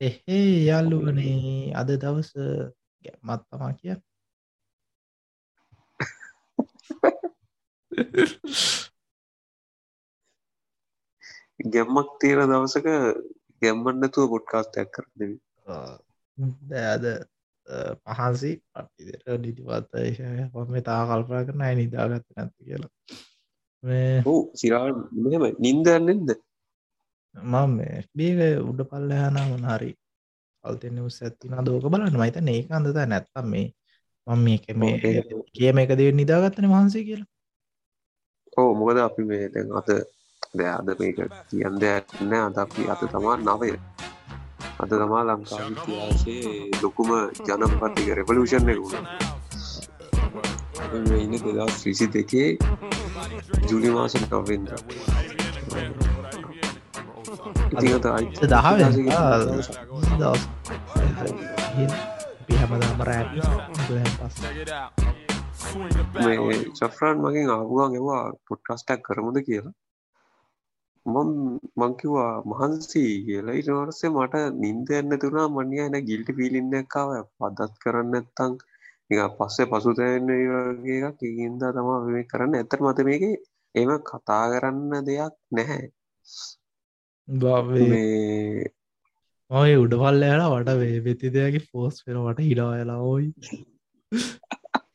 එහේ 0.00 0.64
යාල්ලුවනේ 0.64 1.72
අද 1.74 1.96
දවස 1.96 2.32
මත් 3.22 3.40
තමා 3.48 3.72
කිය. 3.74 3.96
ගැම්මක් 11.66 12.08
තියෙන 12.20 12.48
දවසක 12.48 12.86
ගැම්මන්නතුව 13.62 14.30
පොඩ්කාස්ටයක් 14.32 14.88
කරන්න 14.94 15.32
දෑද 16.70 17.04
පහන්සි 18.04 18.52
පටිදර 18.72 19.38
නිතිපත්ත 19.38 19.92
මේ 20.70 20.82
තා 20.82 21.06
කල්පනා 21.06 21.46
කරන 21.46 21.62
අය 21.62 21.74
නිදාගත්ත 21.76 22.26
නැති 22.30 22.64
කියලා. 22.64 22.90
ඕ 24.26 24.50
සිරා 24.54 24.86
මෙම 25.22 25.42
නින්දන්නෙන්ද 25.58 26.28
මම 27.34 27.76
බේක 28.14 28.38
උඩ 28.60 28.80
පල්ල 28.90 29.10
යනා 29.16 29.46
මොනහරි 29.50 29.90
අල්තෙන්න 30.64 30.98
උස් 31.00 31.18
ඇත්තින 31.22 31.54
දෝක 31.64 31.84
බලන්න. 31.84 32.16
මයිත 32.16 32.36
ඒක 32.36 32.70
අඳත 32.70 32.96
නැත්තම් 33.06 33.46
මේ 33.52 33.66
මම 34.26 34.40
මේක 34.44 34.64
මේ 34.74 35.22
කියම 35.54 35.78
එක 35.78 35.92
දේ 35.98 36.12
නිදාගත්තන 36.12 36.70
වහන්සේ 36.72 37.04
කියලා. 37.04 37.28
ඕ 38.56 38.70
මොකද 38.74 38.98
අපි 38.98 39.22
මේ 39.24 39.48
දැන් 39.48 39.70
අත 39.72 39.88
දෑද 40.58 40.88
මේක 41.00 41.18
කියන් 41.48 41.74
දෙයක්න්න 41.82 42.34
අද 42.38 42.56
අපි 42.58 42.82
අත 42.92 43.02
තමා 43.12 43.36
නවය. 43.38 43.72
අද 44.82 44.90
තමා 44.92 45.22
ලංකා 45.28 45.64
ඉතිහාසේ 45.66 46.70
ලොකුම 46.82 47.10
ජනපතික 47.46 48.08
රෙවලූෂන් 48.18 48.70
එක 48.72 48.80
වුණ. 48.82 49.06
ඉන්න 51.16 51.34
දෙදස් 51.38 51.82
්‍රිසි 51.82 52.06
දෙකේ 52.08 52.48
ජුලි 53.68 53.90
මාස 53.90 54.14
නවෙන්ද 54.16 54.68
අයිත 57.78 58.06
දහ 58.44 58.66
පිහමදාම 62.46 62.98
රෑට 63.02 63.30
පස් 64.16 64.36
චෆ්‍රාන් 66.78 67.16
මගින් 67.20 67.48
ආපුුවන් 67.50 67.92
එවා 67.94 68.24
පොට්කස්ටක් 68.44 69.00
කරමුද 69.06 69.36
කියලා 69.42 69.76
මම 71.06 71.30
මංකිවා 71.76 72.34
මහන්සී 72.44 73.12
කියලා 73.26 73.54
ඉටවරසේ 73.54 74.10
මට 74.10 74.34
නින්ද 74.56 74.88
එන්න 74.92 75.12
තුනා 75.18 75.48
මනිය 75.50 75.82
එන 75.82 75.96
ගිල්ටි 76.02 76.32
පිලින්නක්කාව 76.32 77.10
පදත් 77.36 77.72
කරන්න 77.82 78.14
ඇත්තං 78.16 78.52
එක 79.10 79.20
පස්සේ 79.36 79.66
පසුතැන්න 79.66 80.28
වගේ 80.76 80.98
එකක් 81.02 81.20
ඉගින්ද 81.22 81.62
තමා 81.70 82.00
මේ 82.06 82.24
කරන්න 82.24 82.56
ඇතර 82.56 82.80
මත 82.82 82.98
මේක 83.04 83.24
එම 83.74 83.90
කතා 84.02 84.44
කරන්න 84.52 84.92
දෙයක් 85.06 85.34
නැහැ 85.52 85.86
ඔය 89.50 89.72
උඩපල්ල 89.82 90.22
යට 90.28 90.46
වට 90.52 90.78
වේ 90.80 91.00
වෙති 91.06 91.28
දෙයකි 91.36 91.60
ෆෝස් 91.68 91.96
පෙන 92.04 92.16
වට 92.26 92.46
හිඩාවෙලා 92.48 93.00
ඔයි 93.12 93.28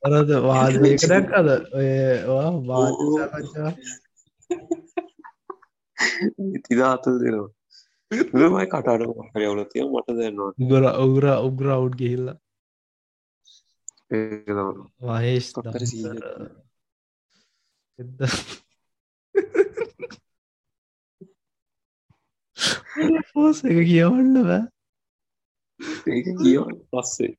අරද 0.05 0.31
වාදකටක් 0.47 1.29
අද 1.39 1.49
ඔය 1.79 1.89
වාචා 2.69 3.71
ඉතිදාතුල් 6.57 7.15
දෙනවා. 7.21 7.49
මයි 8.53 8.67
කටාට 8.71 9.03
හරයවල 9.33 9.61
තිය 9.71 9.83
මට 9.85 10.17
දෙන්නවා. 10.19 10.51
උගර 10.63 10.83
උගර 11.05 11.25
උග්‍ර 11.47 11.67
අවු් 11.75 11.87
ගිහිල්ල. 11.99 12.27
වහේස් 15.01 15.47
එද 17.99 18.19
පෝස 23.31 23.61
එක 23.65 23.79
කියවන්න 23.89 24.35
බෑ. 24.47 24.61
ඒක 26.07 26.27
කිය 26.39 26.57
පස්සේ. 26.91 27.33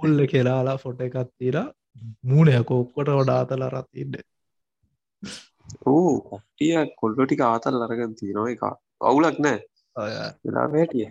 උල්ල 0.00 0.26
කෙලාලා 0.26 0.78
ෆොට 0.78 1.00
එකත්තිීලා 1.00 1.66
මූුණය 2.24 2.62
කොක්කොට 2.64 3.10
වඩාතල 3.12 3.66
රතින්න 3.68 4.14
ඕ 5.86 6.12
කටිය 6.28 6.72
කොල්ලොටික 7.00 7.42
ආතල් 7.42 7.82
අරගන් 7.82 8.16
තියෙනවා 8.20 8.54
එක 8.54 8.62
අවුලක් 9.02 9.38
නෑ. 9.40 9.60
වෙලා 10.42 10.66
වැටිය 10.72 11.06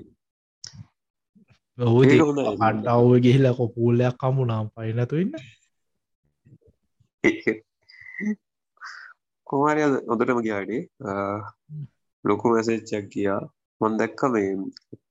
අඩ්ඩව්ව 1.80 3.12
ගිහිල 3.24 3.46
කොපූල්ලයක් 3.58 4.16
කමුණම් 4.20 4.68
පයිනතුඉන්න 4.76 5.32
කොමාරය 9.48 9.82
ඔොදටම 10.08 10.40
ගයාඩේ 10.46 10.82
ලොකු 12.24 12.46
මැසේච්චක් 12.52 13.06
ගියා. 13.14 13.42
මොන් 13.82 13.94
දැක්ක 13.98 14.22
මේ 14.34 14.50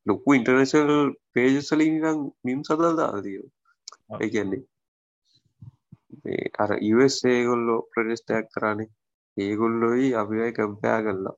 ලොකු 0.06 0.28
ඉන්ටර්නශල් 0.37 0.91
පේජසලින්ගම් 1.32 2.19
මිම් 2.44 2.60
සදල් 2.66 2.94
දාදීෝ 2.98 3.48
ඒ 4.16 4.28
කියන්නේ 4.32 4.62
මේ 6.22 6.44
අර 6.62 6.70
ඒගොල්ලෝ 6.81 7.81
ප්‍රඩෙස්ටයක් 7.91 8.47
කරන්නේ 8.54 8.91
ඒගොල්ලොයි 9.37 10.09
අපියි 10.15 10.50
කම්පයා 10.53 10.99
කරලා 11.04 11.37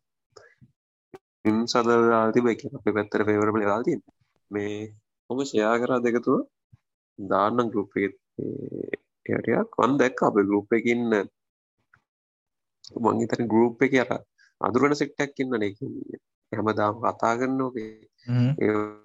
මිම් 1.44 1.58
සදල්දාති 1.66 2.40
බැක 2.46 2.60
අප 2.68 2.84
පැත්තර 2.88 3.22
පේවරබල 3.28 3.64
දාති 3.64 3.94
මේ 4.50 4.76
හොම 5.30 5.38
ෂයා 5.42 5.74
කරා 5.82 6.04
දෙකතුව 6.06 6.40
දාන්නම් 7.18 7.70
ගරුප් 7.72 7.92
එටයක් 7.98 9.70
වන් 9.78 9.92
දැක්ක 10.00 10.20
අප 10.22 10.36
ගරුප් 10.48 10.68
එකින්න 10.72 11.10
මංහිතර 13.04 13.40
ගරුප් 13.52 13.82
එක 13.86 13.94
අර 14.02 14.10
අදුරන 14.66 14.94
සෙක්ටක් 15.00 15.42
ඉන්න 15.42 15.62
එක 15.68 15.78
හැමදාම 16.52 16.94
කතා 17.02 17.34
කරන්නෝකේ 17.38 17.90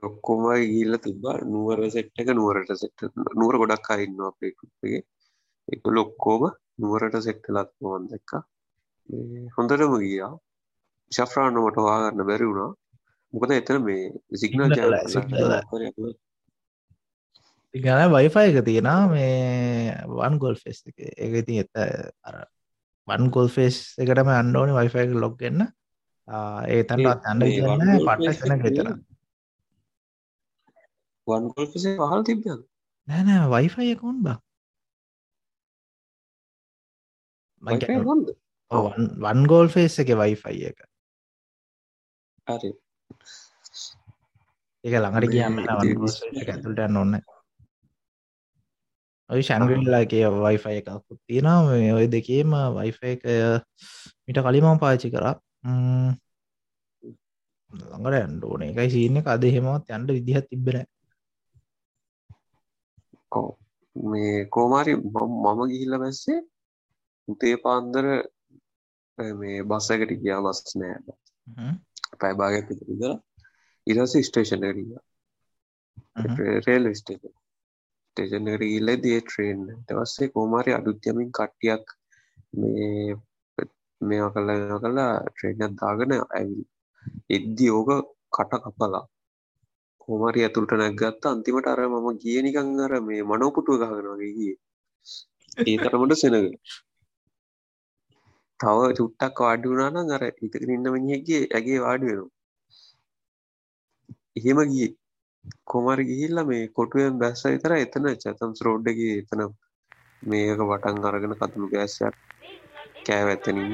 ඔක්කොම 0.08 0.44
ගිල්ල 0.74 0.94
තිබා 1.06 1.38
නුවර 1.54 1.80
සෙට් 1.96 2.12
එක 2.22 2.30
නුවරට 2.40 2.72
සෙට් 2.82 2.98
නුවර 3.40 3.56
ගොඩක් 3.62 3.90
අයින්න 3.94 4.20
අපේ 4.30 4.52
කුප්පගේ 4.60 5.02
එක. 5.68 5.82
ලොක්කෝම 5.98 6.44
නුවරට 6.82 7.16
සෙක්ටලත් 7.28 7.72
මොවන් 7.82 8.06
දෙක්කා 8.12 8.42
හොඳටම 9.56 9.96
ගියා. 10.04 10.34
ශෆ්‍රාණමට 11.12 11.78
හවාගන්න 11.82 12.28
බැරි 12.30 12.46
වුණා. 12.50 12.72
මොකද 13.34 13.52
එතන 13.52 13.84
මේ 13.88 14.04
සිගනල් 14.42 14.64
ගැන 17.74 18.12
වයිෆයි 18.12 18.50
එක 18.52 18.66
තියෙනවා. 18.66 19.02
මේ 19.14 19.96
වන් 20.20 20.38
ගොල් 20.42 20.56
ෆෙස් 20.56 20.84
එක. 20.90 20.98
එක 21.24 21.32
ඉතින් 21.42 21.58
එත 21.64 21.74
අර 22.28 22.36
වන් 23.08 23.30
ගොල් 23.32 23.50
ෆෙස් 23.50 23.76
එකටම 23.98 24.30
අන්ඩෝනි 24.34 24.74
වයිෆයි 24.74 25.06
ලොග්ගන්න 25.18 25.62
ඒ 26.70 26.82
තැන්ට 26.86 27.28
අන්න 27.28 27.46
ගන්න 27.46 27.94
පට්ට 28.00 28.42
කන 28.42 28.64
ගෙතර 28.64 28.90
වන්ගොල් 31.28 31.68
ෆෙසේ 31.68 31.96
පහල් 32.02 32.26
තිබ 32.26 32.44
නෑනෑ 33.08 33.48
වයිෆයි 33.54 33.94
එකකුන් 33.94 34.20
බා 34.24 34.38
වන් 39.22 39.48
ගෝල් 39.48 39.70
ෆේස් 39.70 40.00
එක 40.00 40.12
වයිෆයි 40.16 40.60
එක 40.66 40.80
ඒක 44.84 44.96
ළඟට 44.96 45.32
කියන්න 45.32 45.64
ඇතුළට 45.64 46.82
යන්න 46.82 46.98
ඔන්න 46.98 47.14
ඔයි 49.30 49.44
ශැන්ගල්ලාගේ 49.48 50.28
වයිෆයි 50.36 50.80
එකකුත් 50.82 51.20
තියෙනවා. 51.28 51.60
මේ 51.70 51.92
ඔය 51.98 52.08
දෙකේම 52.16 52.52
වයිෆයි 52.78 53.14
එක 53.16 53.24
මිට 54.26 54.40
කලිමම 54.46 54.80
පාචි 54.84 55.08
කරා. 55.14 55.36
ළඟට 57.72 58.18
ඇන්ඩෝන 58.20 58.62
එකයි 58.70 58.90
සීන 58.94 59.20
එක. 59.20 59.28
අද 59.34 59.44
හෙමත් 59.56 59.92
යන්ට 59.96 60.16
විදිහත් 60.18 60.48
තිබෙන 60.50 60.86
මේ 63.96 64.46
කෝමාරි 64.56 64.94
මම 64.96 65.60
ගිහිල්ල 65.72 65.96
බැස්සේ 66.04 66.40
උතේ 67.28 67.56
පාන්දර 67.66 68.06
මේ 69.40 69.66
බස්සකට 69.70 70.12
ගියා 70.22 70.42
බස් 70.46 70.76
නෑ. 70.80 70.98
ඉදර 72.94 73.12
ඉරස 73.88 74.14
ස්ටේෂනරිය 74.28 74.88
රේල් 76.68 76.86
ස්ටේෂන් 77.00 77.34
ස්ටේෂනර 78.18 78.62
ඉල්ල 78.68 78.90
දිය 79.04 79.20
ට්‍රේන් 79.22 79.60
දවස්සේ 79.88 80.32
කෝමාරය 80.34 80.72
අඩුත්යමින් 80.74 81.30
කට්ටියක් 81.32 81.86
මේ 82.54 83.16
මේ 84.02 84.30
කල්ල 84.34 84.50
කලා 84.84 85.12
ට්‍රේනත් 85.28 85.78
දාගෙන 85.82 86.14
ඇවිල් 86.16 86.64
එද්දි 87.30 87.68
ඕක 87.70 87.90
කට 88.34 88.54
කපලා. 88.64 89.06
කෝමරි 90.02 90.42
ඇතුළට 90.44 90.74
නැගත්ත 90.74 91.24
අන්තිමට 91.26 91.68
අර 91.68 91.82
මම 91.84 92.08
කියනිකං 92.24 92.84
අර 92.86 92.94
මේ 93.08 93.28
මනෝපුටුව 93.30 93.82
ගහගෙනගේ 93.82 94.36
ගිය. 94.38 94.54
ඒ 95.60 95.78
තරමට 95.84 96.20
සෙනග. 96.22 96.50
තව 98.60 98.78
චුට්ටක් 98.98 99.38
වාඩි 99.40 99.70
වුණාන 99.70 100.14
අර 100.16 100.24
ඉතක 100.30 100.64
ඉන්න 100.66 100.94
මිනිහගේ 100.96 101.44
ඇගේ 101.56 101.84
වාඩි 101.86 102.06
වෙනවා. 102.10 102.32
එහෙම 104.38 104.60
ගිය. 104.72 104.90
කොමරි 105.66 106.04
ගිහිල්ල 106.06 106.38
මේ 106.46 106.68
කොටුවෙන් 106.70 107.20
බැස්ස 107.20 107.44
විතර 107.46 107.74
එතන 107.76 108.08
චතම් 108.16 108.52
රෝඩ්ඩගේ 108.62 109.16
එතන 109.18 109.42
මේක 110.24 110.60
වටන් 110.62 111.08
අරගෙන 111.08 111.36
කතුළු 111.36 111.68
ගෑස්සයක් 111.74 112.16
කෑව 113.06 113.28
ඇත්තනින්න 113.28 113.74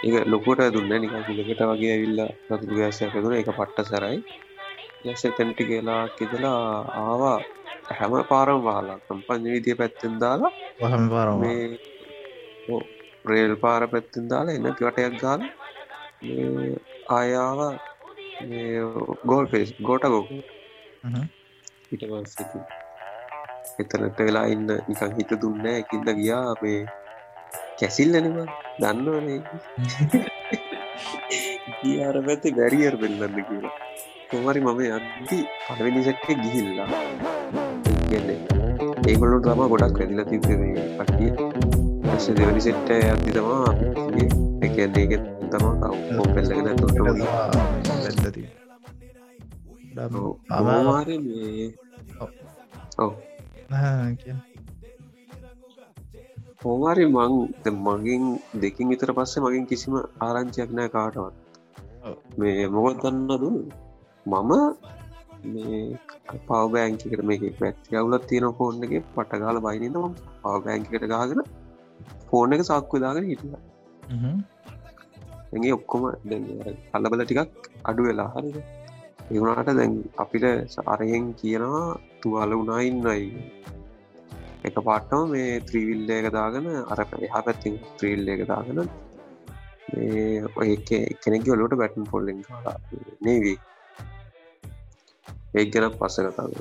ඒ 0.00 0.24
ලොකොට 0.26 0.64
දුන්න 0.70 0.92
නික 0.96 1.12
ලකට 1.14 1.62
වගේ 1.70 1.92
ඇවිල්ල 1.92 2.20
රතුරු 2.48 2.74
ගෑසයක් 2.76 3.14
දුන 3.16 3.34
එක 3.34 3.50
පට්ට 3.50 3.88
සරයි. 3.90 4.18
යස 5.04 5.22
තැන්ටි 5.28 5.62
කියලා 5.64 6.02
කිදලා 6.16 6.60
ආවා. 7.02 7.38
හැම 7.90 8.12
පාරම් 8.24 8.60
වාලා 8.62 8.98
කම්පං 9.00 9.44
විදිය 9.46 9.76
පැත්තෙන් 9.76 10.14
දාලා 10.20 10.52
වහම 10.80 11.04
පාරම 11.08 11.40
රේල් 13.24 13.54
පාර 13.56 13.82
පැත්තින් 13.88 14.28
දාලා 14.28 14.54
එන්න 14.54 14.68
පිවටයක් 14.72 15.14
ගාල 15.20 15.42
ආයාව 17.10 17.60
ගෝල් 19.30 19.46
පේස් 19.52 19.70
ගෝට 19.88 20.04
ගෝක 20.14 20.28
ඉට 21.92 22.02
පස්ස 22.10 22.36
එතනට 23.82 24.18
වෙලා 24.26 24.46
ඉන්න 24.54 24.70
නිකං 24.88 25.12
හිත 25.18 25.32
දුන්න 25.42 25.66
එකින්ද 25.70 26.08
ගියා 26.18 26.44
අපේ 26.54 26.80
කැසිල්ලනම 27.80 28.36
දන්නවනේ. 28.80 29.40
ගියාර 31.80 32.16
පැත්තේ 32.26 32.56
බැරිියර් 32.58 32.94
වෙල්ලන්න 33.02 33.36
කියලා. 33.48 33.74
කොමරි 34.30 34.60
මම 34.64 34.80
අන්ති 34.98 35.38
පලවෙනි 35.66 36.04
සැට්ටේ 36.06 36.36
ගිහිල්ලා. 36.42 36.88
ඒගොල්ලු 39.08 39.38
තම 39.46 39.60
ගොඩක් 39.72 39.98
වැදිල 40.00 40.22
තිබේ 40.30 40.86
පටිය 40.98 41.30
ඇස 42.12 42.26
දෙවනි 42.38 42.62
සෙට්ට 42.68 42.90
ඇති 42.98 43.30
තමා 43.36 43.70
එකන්නේ 44.66 45.06
තමා 45.50 45.90
පෙල්ලගෙන 46.34 46.76
තොට 46.78 46.98
අමාර 50.50 51.08
ඔව 52.98 53.12
හෝමාරි 56.60 57.04
මං 57.06 57.32
මගින් 57.78 58.24
දෙකින් 58.56 58.86
විතර 58.88 59.10
පස්සේ 59.12 59.44
මගින් 59.44 59.64
කිසිම 59.66 59.94
ආරංචියක් 60.20 60.70
නෑ 60.72 60.88
කාටවත් 60.88 61.34
මේ 62.38 62.66
මොකොත් 62.68 62.96
දන්න 63.02 63.28
දු 63.34 63.50
මම 64.26 64.52
මේ 65.46 65.80
පවබෑංකිකට 66.40 67.22
මේක 67.22 67.42
පැත්ති 67.58 67.96
අවුලත් 67.96 68.24
තියෙන 68.26 68.46
ෆෝන් 68.52 68.84
එක 68.84 68.92
පටගාල 69.14 69.58
බයිනද 69.60 69.96
ම 69.98 70.14
පවබෑංකිකට 70.42 71.04
ගාගෙන 71.06 71.40
ෆෝන් 72.28 72.54
එක 72.54 72.62
සක්ව 72.64 72.92
දාගෙන 72.98 73.28
හිටිය 73.30 73.56
ඇගේ 75.52 75.72
ඔක්කොම 75.72 76.02
කල්ලබල 76.92 77.22
ටිකක් 77.22 77.40
අඩු 77.84 78.02
වෙලා 78.08 78.30
හරිද? 78.34 78.56
එවුණට 79.30 79.70
දැන් 79.70 79.94
අපිට 80.16 80.46
සාරයෙන් 80.74 81.26
කියනවා 81.40 81.82
තුවාල 82.20 82.52
වුණයින්නයි 82.52 83.26
එක 84.64 84.76
පාට්ටම 84.86 85.30
මේ 85.32 85.60
ත්‍රීවිල්ල 85.68 86.10
එක 86.10 86.28
දාගෙන 86.32 86.66
අර 86.92 87.00
එහා 87.18 87.42
පැත්තින් 87.46 87.74
ත්‍රීල්ල 87.98 88.32
එක 88.34 88.42
දාගෙන 88.52 88.80
ඔය 90.56 90.70
කෙනෙක 91.22 91.48
ඔලට 91.54 91.78
බැටන් 91.80 92.10
පොල්ලෙන් 92.12 92.40
කාලා 92.42 92.76
නේවී 93.26 93.58
ඒ 95.54 95.64
ගැන 95.66 95.92
පස්ස 95.92 96.16
කතාව 96.26 96.52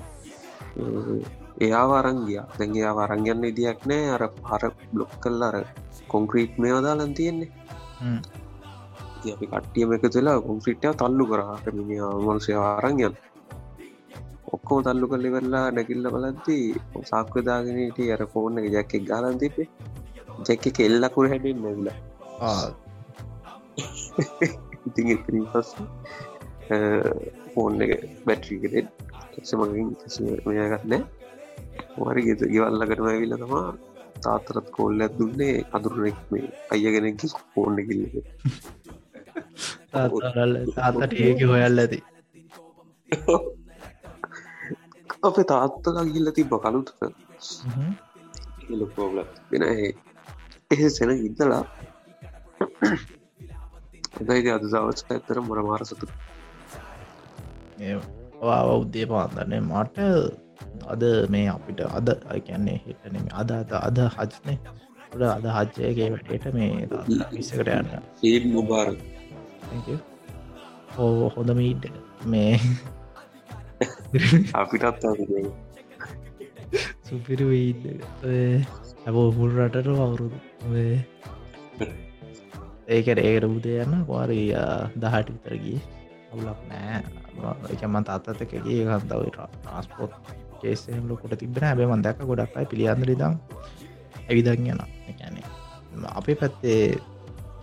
එයා 1.60 1.86
වරංගිය 1.92 2.40
දැන්ගේ 2.52 2.92
වරංගන්න 2.98 3.46
ඉදියක් 3.46 3.80
නෑ 3.86 4.10
අර 4.16 4.24
පර 4.40 4.64
බ්ලොක් 4.92 5.14
කල් 5.24 5.42
අර 5.48 5.56
කොංක්‍රීට් 6.08 6.54
මේ 6.58 6.74
අදාලන් 6.74 7.14
තියෙන්නේ. 7.14 7.52
අපි 9.28 9.46
කට්ටියම 9.48 9.90
එක 9.94 10.06
තුලා 10.08 10.38
කොන්ෆිට්ටය 10.42 10.90
තල්ලු 10.96 11.26
කරාට 11.26 11.66
මිනි 11.72 11.98
මනුසය 12.20 12.52
ආරංයන් 12.62 13.14
ඔක්කෝ 14.48 14.80
තල්ලු 14.82 15.06
කල්ලි 15.08 15.30
වෙල්ලා 15.30 15.66
නැකිල්ල 15.72 16.06
බලද්දී 16.08 16.66
සාක්වදාගෙනට 17.04 18.00
අර 18.16 18.22
ෆෝර්න 18.28 18.60
එක 18.60 18.68
ජැක්කෙක් 18.70 19.04
ගාලන් 19.06 19.38
තිබේ 19.38 19.68
ජැක්ක 20.42 20.66
කෙල්ලකුර 20.74 21.26
හැඩෙන් 21.28 21.60
නැවිල 21.60 21.90
එතරින් 25.14 25.46
පස් 25.48 25.70
ෆෝන් 27.52 27.74
එක 27.84 27.92
බැට්‍රීකෙට 28.26 28.88
එසමගින් 29.38 29.90
මෙයගත්නෑ 30.48 31.02
වරි 32.00 32.22
ගෙත 32.24 32.42
ගෙවල්ලකටම 32.48 33.08
ඇවිල්ල 33.08 33.38
තමා 33.38 33.68
තාතරත් 34.18 34.68
කෝල්ල 34.72 35.02
දුන්නේ. 35.12 35.66
අදුරනෙක් 35.72 36.18
මේ 36.32 36.48
අයගෙනෙක් 36.72 37.22
ෆෝන්න 37.52 37.78
කිල්ලක 37.80 38.16
තාතට 40.76 41.14
ඒක 41.26 41.40
හොයල් 41.52 41.78
ඇති. 41.84 42.00
අපේ 45.28 45.46
තාත්තලා 45.52 46.06
ගිල්ල 46.14 46.30
තිබ 46.38 46.52
කලුට. 46.64 46.90
ලොකෝල 48.82 49.18
වෙන 49.52 49.64
එහ 50.72 50.82
සෙන 50.96 51.12
ඉදලා 51.28 51.64
එදයිද 54.22 54.48
අද 54.56 54.64
දවස් 54.72 55.02
ඇත්තර 55.10 55.38
මොර 55.48 55.60
මාර 55.68 55.84
සතු 55.90 56.06
උද්දේ 58.82 59.06
පාන්දන්නේ 59.12 59.62
මට 59.70 59.98
අද 60.94 61.04
මේ 61.34 61.48
අපිට 61.56 61.80
අද 62.00 62.08
අයකන්නේ 62.34 62.78
හිටනෙම 62.86 63.26
අද 63.42 63.50
අද 63.62 63.72
අද 63.88 63.98
හජනේ. 64.16 64.58
අද 65.14 65.46
හජ්‍යයගේ 65.76 66.10
වැටට 66.14 66.46
මේ 66.56 66.88
විස්සකට 67.36 67.70
යන්න. 67.76 67.90
ඒත් 68.30 68.44
මුබාර 68.56 68.88
හෝ 70.96 71.30
හොඳ 71.36 71.54
මීට් 71.54 71.86
මේ 72.26 72.54
අපිටත් 74.54 75.06
සුපිරි 77.04 77.46
වීඩ 77.46 77.84
ඇබෝ 79.06 79.28
පුල් 79.32 79.52
රටට 79.58 79.88
අවුරුදු. 79.98 80.38
ඒකට 82.88 83.20
ඒකට 83.20 83.48
බුදේ 83.50 83.78
යන්න 83.84 84.04
වාරී 84.08 84.50
දහට 84.98 85.30
විතරගී 85.30 85.80
අවුලක් 86.32 86.60
නෑ. 86.68 87.00
එකමන් 87.72 88.04
තාත්තතකගේ 88.04 88.84
හන්තව 88.86 89.22
ට්‍රස්පෝට් 89.30 90.14
කේසෙන් 90.62 91.08
ලොකොට 91.08 91.38
තිබෙන 91.38 91.64
හැබේ 91.64 91.88
මන්දැක 91.88 92.24
ගොඩක් 92.24 92.58
අයි 92.58 92.72
පිළියන්දරිදම් 92.72 93.38
ඇවිදන් 94.24 94.68
යන 94.68 94.82
එකැනේ 95.08 95.46
අපේ 96.12 96.36
පැත්තේ 96.36 96.82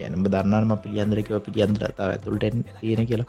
ගැනම 0.04 0.26
දන්නම 0.26 0.72
පිළියන්දරකව 0.80 1.38
පිළියන්දරතාව 1.46 2.10
ඇතුළටෙන් 2.10 2.64
තියෙන 2.74 3.06
කියලා 3.06 3.26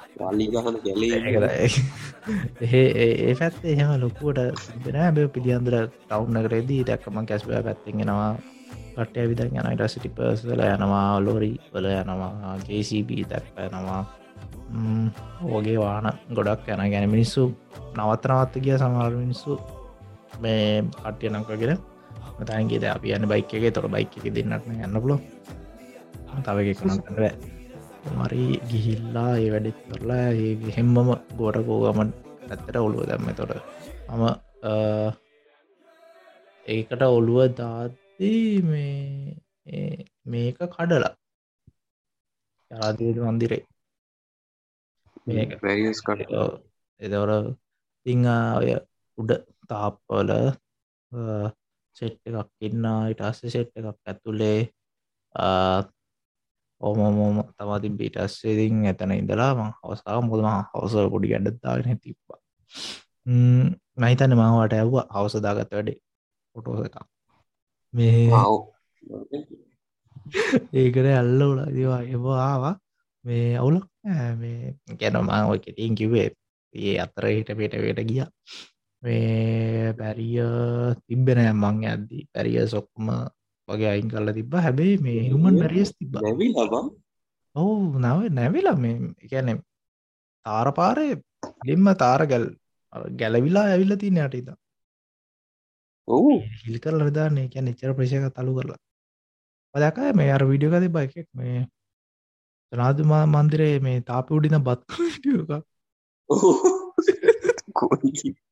ඒ 2.72 3.34
පැත් 3.36 3.56
එහෙම 3.66 3.94
ලොකුවට 4.02 4.66
තිබෙන 4.66 5.16
බ 5.16 5.30
පිළියන්දර 5.32 5.76
ටවුන්නකරේදී 5.86 6.82
දැක්කම 6.86 7.24
කැස්බෑ 7.26 7.64
පැත්තෙන්ගෙනවා 7.64 8.30
පට්ටය 8.96 9.26
විදන් 9.30 9.58
යන 9.62 9.72
ට 9.72 9.90
සිටි 9.90 10.10
පර්සල 10.12 10.62
යනවා 10.66 11.08
ලෝරි 11.22 11.52
වල 11.74 11.88
යනවා 11.94 12.54
ජCB 12.68 13.10
දැක්ප 13.28 13.58
යනවා 13.66 14.02
ඕගේ 15.48 15.78
වාන 15.78 16.12
ගොඩක් 16.32 16.70
යන 16.70 16.86
ගැන 16.92 17.10
මිනිස්සු 17.10 17.50
නවත්ත 17.94 18.26
නවත්ත 18.30 18.64
කිය 18.64 18.78
සමහර 18.78 19.14
මිනිස්සු 19.16 19.60
මේ 20.42 20.84
කට්ටිය 20.94 21.32
නංකගෙන 21.32 21.78
මතන්ගේ 22.38 22.80
ද 22.80 22.92
අප 22.92 23.04
යන්න 23.08 23.28
බයික් 23.28 23.54
එක 23.54 23.74
තොර 23.74 23.88
බයික් 23.90 24.18
එක 24.18 24.32
දෙන්නටන 24.34 24.82
යන්න 24.82 25.02
පුලො 25.02 25.20
තව 26.46 26.58
එකනට 26.74 27.08
මරි 28.18 28.46
ගිහිල්ලා 28.70 29.34
ඒ 29.42 29.50
වැඩෙත් 29.54 29.78
කරලා 29.88 30.28
ඒ 30.40 30.74
හෙම්මම 30.78 31.10
ගෝට 31.38 31.58
කෝගමන් 31.68 32.10
ඇත්තට 32.50 32.78
ඔළුව 32.78 33.04
දැම්ම 33.10 33.30
තොට 33.40 33.54
මම 34.10 34.24
ඒකට 36.66 37.02
ඔළුව 37.08 37.40
දාදී 37.60 38.50
මේ 38.62 40.06
මේක 40.26 40.58
කඩලා. 40.76 41.14
යාදීද 42.72 43.18
මන්දිරේ. 43.26 43.64
වැරිස් 45.64 46.00
කට 46.08 46.30
එදවර 47.02 47.32
තිං 48.06 48.22
ඔය 48.60 48.70
උඩ 49.18 49.32
තාප්වල 49.70 50.32
සෙට් 51.98 52.18
එකක් 52.30 52.50
ඉන්න. 52.68 52.86
ඉට 53.12 53.22
අස්ස 53.28 53.40
සෙට් 53.56 53.72
එකක් 53.80 54.00
ඇතුළේ 54.10 54.60
ඕමෝමෝම 56.82 57.38
තමාති 57.54 57.90
බිටස්වේදින් 57.92 58.86
ඇතන 58.86 59.12
ඉඳලා 59.14 59.52
ම 59.56 59.62
හවසා 59.80 60.20
මුදම 60.22 60.48
හවස 60.70 60.96
පොඩි 61.12 61.32
ගැඩත්තාගෙන 61.34 62.00
තිබ්බා 62.00 62.40
මහිතන්න 63.98 64.38
මවට 64.38 64.74
ඇව්ව 64.76 64.96
හවසදාගත 65.16 65.72
වැඩේ 65.72 66.00
ෆොටෝ 66.56 66.86
එක 66.86 66.98
මේ 67.94 68.30
ඒකට 70.76 71.06
ඇල්ල 71.10 71.42
උලා 71.44 71.70
දවා 71.72 72.02
එවාවා 72.10 72.76
මේ 73.26 73.46
අවුලක් 73.58 73.86
මේ 74.38 74.76
ගැනමා 75.00 75.46
ඔය 75.48 75.60
කෙටින් 75.60 75.96
කිවේ 75.96 76.30
ඒ 76.76 76.96
අතර 77.00 77.26
හිට 77.28 77.50
පේට 77.50 77.76
වේට 77.76 78.02
ගිය. 78.04 78.24
මේ 79.04 79.94
පැරිය 79.94 80.40
තිබෙන 81.06 81.40
මං 81.54 81.78
ඇද්දී. 81.84 82.28
පැරිය 82.34 82.68
සොක්කම 82.68 83.08
වගේ 83.68 83.88
අයින් 83.88 84.10
කල්ල 84.10 84.34
තිබ 84.34 84.58
හැබැයි 84.58 85.00
මේ 85.00 85.30
හුමන් 85.30 85.62
මැරියස් 85.62 85.94
තිබ 85.94 86.16
ඔහු 87.56 88.00
නව 88.00 88.32
නැවිලා 88.32 88.78
මේ 88.78 89.14
එකැන 89.26 89.64
තාරපාරය 90.46 91.22
ලිම්ම 91.68 91.96
තාරගැල් 91.96 92.56
ගැලවිලා 93.20 93.68
ඇවිල්ල 93.68 93.98
තින 93.98 94.20
යටයිද 94.20 94.50
ඔහු 96.08 96.44
හිල් 96.60 96.80
කර 96.80 96.94
ලදාන්නේ 97.00 97.48
එක 97.48 97.56
නිච්චර 97.60 97.94
ප්‍රශක 97.94 98.32
තලු 98.32 98.56
කරලා. 98.58 98.78
පදක 99.76 99.98
මේ 100.14 100.32
අර 100.32 100.44
විඩියෝ 100.44 100.76
කති 100.76 100.90
බයිකෙක් 100.90 101.28
මේ 101.34 101.68
ජනාධමා 102.72 103.28
මන්දිරේ 103.28 103.80
මේ 103.80 104.02
තාප 104.02 104.32
උඩින 104.32 104.64
බත් 104.68 104.82
ටියක 104.90 105.50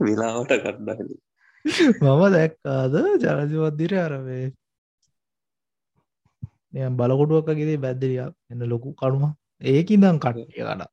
වෙලාවට 0.00 0.52
කණ්ඩාලි 0.62 1.29
මම 2.02 2.22
දැක්කාද 2.32 2.94
ජනජමන්දිර 3.22 3.92
අරවේ 3.96 4.46
බලකොටුවක්ක 6.92 7.50
ගෙදේ 7.52 7.78
බැද්දරියක් 7.78 8.32
එන්න 8.50 8.62
ලොකු 8.66 8.94
කනුම 8.94 9.24
ඒකින්දම් 9.62 10.16
කට්ටිය 10.18 10.48
කඩා. 10.56 10.88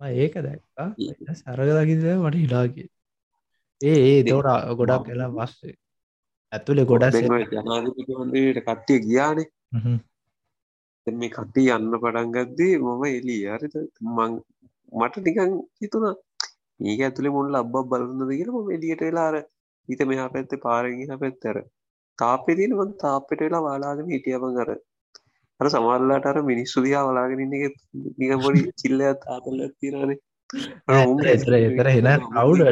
ඒක 0.00 0.34
දැක්කා. 0.38 0.88
සරගදකිද 1.34 2.02
වට 2.16 2.36
හිඩාගේ 2.36 2.88
ඒ 3.80 3.98
ඒ 4.08 4.18
තෝට 4.24 4.76
ගොඩක් 4.78 5.06
කියලා 5.06 5.30
වස්සේ 5.30 5.76
ඇතුළේ 6.52 6.86
ගොඩක් 6.86 7.14
කට්ටිය 8.60 8.98
ගියානේ. 9.00 9.48
මේ 11.06 11.30
කට්ටි 11.30 11.70
යන්න 11.70 11.94
පටන් 11.94 12.34
ගද්දී 12.34 12.74
මම 12.78 13.02
එලි 13.12 13.38
අරිත 13.48 13.74
මං 14.08 14.32
මට 14.92 15.14
නිකන් 15.22 15.58
හිතුණා. 15.78 16.14
මේක 16.80 17.00
ඇතුළේ 17.00 17.36
මුල්ල 17.36 17.54
අබ්බ 17.54 17.74
බලන්නද 17.88 18.30
කියලා 18.32 18.60
මම 18.60 18.70
එළියට 18.72 19.10
අර 19.84 19.92
ඊට 19.92 20.02
මෙහා 20.10 20.28
පැත්තේ 20.34 20.64
පාරෙන් 20.66 21.00
එහා 21.04 21.20
පැත්තේ 21.22 21.52
අර 21.52 21.58
තාප්පේ 22.18 22.56
තියෙන 22.56 22.76
මං 22.78 22.92
තාප්පෙට 22.98 23.40
වෙලා 23.40 23.62
වාලාගෙන 23.62 24.12
හිටියා 24.14 24.42
මං 24.42 24.60
අර. 24.64 24.70
අර 25.60 25.66
සමහරලාට 25.70 26.26
අර 26.26 26.38
මිනිස්සු 26.42 26.84
දිහා 26.84 27.04
බලාගෙන 27.08 27.42
ඉන්න 27.44 27.54
එක 27.58 27.76
නිකන් 28.18 28.40
පොඩි 28.44 28.62
චිල්ලයක් 28.80 29.18
තාතලයක් 29.24 29.74
තියනනේ 29.80 30.18
එතර 31.34 31.54
එතර 31.58 31.88
හෙන 31.96 32.08
කවුඩ 32.28 32.62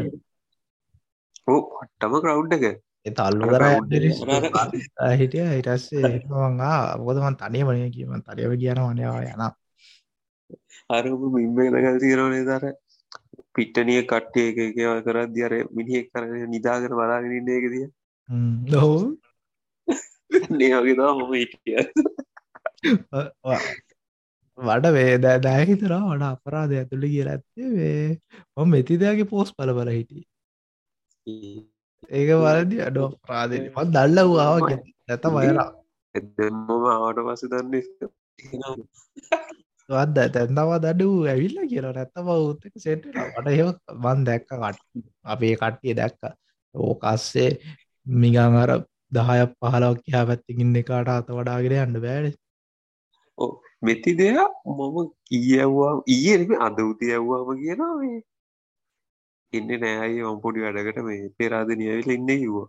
ඕ 1.49 1.61
පට්ටම 1.71 2.15
ක්‍රවුඩ් 2.25 2.53
එක. 2.59 2.65
තල්ලු 3.11 3.45
කර 3.47 3.65
හිටිය 5.21 5.47
හිටස්සේ 5.49 6.13
හිටමංගා 6.15 6.79
මොකදමන් 6.99 7.39
තනිය 7.41 7.65
වනය 7.69 7.89
කියීම 7.95 8.23
තරියව 8.23 8.53
කියන 8.63 8.81
වනයා 8.81 9.19
යන 9.27 9.43
අරම 10.91 11.23
මිම්බෙනගල් 11.35 11.99
තීරවනේ 11.99 12.45
දර 12.45 12.65
පිට්ටනිය 13.55 14.03
කට්ටිය 14.05 14.49
එක 14.51 14.59
එකව 14.65 14.99
කරත් 15.07 15.31
දියර 15.33 15.53
මිනිියෙක් 15.73 16.07
කරන 16.13 16.33
නිදාගෙන 16.51 16.93
බලාගෙනන්න 16.93 17.53
එකදිය 17.53 17.87
දහෝ 18.69 18.99
නේවගේ 20.53 20.97
තම 20.99 21.19
මම 21.19 21.33
හිටිය. 21.35 21.77
වඩ 24.59 24.95
වේද 24.95 25.27
දෑහිතරා 25.43 26.01
වඩ 26.05 26.25
අපරාධ 26.29 26.75
ඇතුළි 26.75 27.09
කියලා 27.09 27.37
ඇත්තේ 27.37 27.69
වේ 27.73 28.09
මොම 28.57 28.69
මෙතිදයාගේ 28.69 29.29
පෝස් 29.29 29.51
පල 29.55 29.71
බල 29.75 29.91
හිටිය. 29.91 30.25
ඒක 32.11 32.31
වලදි 32.39 32.83
අඩෝ 32.83 33.09
ප්‍රාදන 33.23 33.63
මත් 33.67 33.87
දල්ල 33.93 34.19
වූාව 34.27 34.57
නැත 35.09 35.25
වයරා 35.35 35.69
එදමම 36.15 36.87
ආවට 36.87 37.21
පස 37.27 37.43
දන්න 37.47 37.75
වද 39.89 40.27
තැන්තවා 40.31 40.79
දඩ 40.79 41.09
ඇවිල්ල 41.27 41.59
කියලා 41.67 41.93
නැත්ත 41.93 42.23
බෞත්තක 42.23 42.75
සෙට 42.79 43.07
වට 43.09 43.53
ඒව 43.53 43.69
බන් 43.99 44.25
දැක්ක 44.25 44.49
කට 44.53 45.05
අපේ 45.27 45.55
කට්ටිය 45.57 45.95
දැක්ක 45.95 46.33
ඕකස්සේ 46.75 47.51
මිගං 48.07 48.57
අර 48.57 48.73
දහයක් 49.13 49.53
පහලක් 49.61 49.99
කියා 50.03 50.25
පැත්තිකින්න 50.27 50.77
එකාට 50.77 51.11
අත 51.11 51.33
වඩාගෙන 51.33 51.79
යන්න 51.79 52.03
බෑඩ 52.05 52.37
මෙති 53.83 54.13
දෙයක් 54.15 54.59
මම 54.69 54.97
කියව්වා 55.27 55.95
ඊයනම 56.09 56.53
අද 56.61 56.79
උති 56.83 57.11
යව්වාම 57.13 57.51
කියනවා 57.57 57.95
මේ 57.97 58.21
ඉන්න 59.53 59.73
නෑයි 59.81 60.23
ඔම්පොඩි 60.25 60.65
වැඩකට 60.65 61.01
මේ 61.07 61.29
පෙරාදනය 61.39 61.89
ඇවිල 61.89 62.13
ඉන්න 62.15 62.31
කිව්වා 62.35 62.69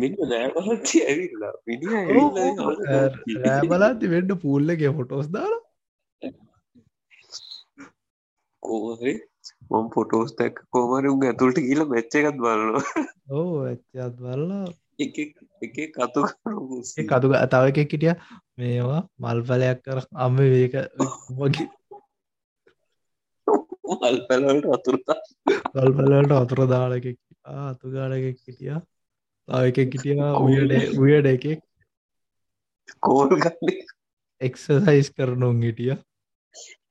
මෙන්න 0.00 0.18
නෑබලච්චි 0.32 1.04
ඇවිල්ලා 1.06 1.54
රෑබලාති 3.46 4.12
වෙන්ඩ 4.14 4.36
පූල්ලගේ 4.44 4.92
ෆොටෝස් 4.98 5.30
දාලා 5.30 5.62
කෝහරි 8.68 9.14
මොම් 9.70 9.86
පොටෝස් 9.94 10.34
දැක් 10.38 10.60
කෝමරි 10.74 11.14
උන් 11.14 11.24
ඇතුළට 11.28 11.58
කියල 11.66 11.82
මෙච්ච 11.92 12.18
එකත් 12.20 12.36
බලනවා. 12.42 12.84
ඕ 13.30 13.54
ඇච්චත් 13.70 14.20
බලලා. 14.20 14.66
එක 14.98 15.16
එක 15.62 15.76
කතු 15.96 16.22
කතු 17.10 17.28
තව 17.52 17.64
එක 17.70 17.78
කිටිය 17.90 18.14
මේවා 18.58 19.02
මල්පලයක් 19.22 19.82
කර. 19.84 19.98
අම්ම 20.24 20.36
වේක 20.54 20.74
වගේ 21.38 21.68
මල් 23.88 24.18
පැලවලට 24.28 24.66
අතුරතා 24.76 25.18
ගල්පලට 25.74 26.32
අතුර 26.40 26.60
දාලක 26.72 27.06
අතු 27.44 27.92
ගාලක 27.94 28.26
කිටිය 28.44 28.74
තව 29.48 29.62
එක 29.68 29.78
කිටිය 29.92 30.14
උයට 31.02 31.28
එකෙක්. 31.32 31.60
කෝල් 33.04 33.30
ගන්න. 33.42 33.78
එක්සසයිස් 34.40 35.08
කරනුන් 35.16 35.62
හිටිය. 35.62 35.94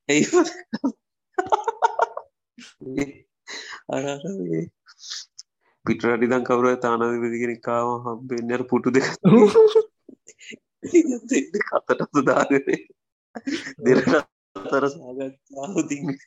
ඒ 0.09 0.21
පිටරටිදන් 5.85 6.43
කවරුව 6.43 6.79
තානද 6.79 7.17
විදිගෙන 7.17 7.61
කාව 7.61 8.01
හම්බෙන්නර 8.05 8.65
පුටු 8.65 8.91
දෙ 8.91 9.01
කතටතු 11.67 12.23
දාගෙන 12.23 12.63
දෙරට 13.79 14.27
අතර 14.55 14.89
සාගත්තාව 14.89 15.85
ති 15.85 16.01
මට 16.01 16.21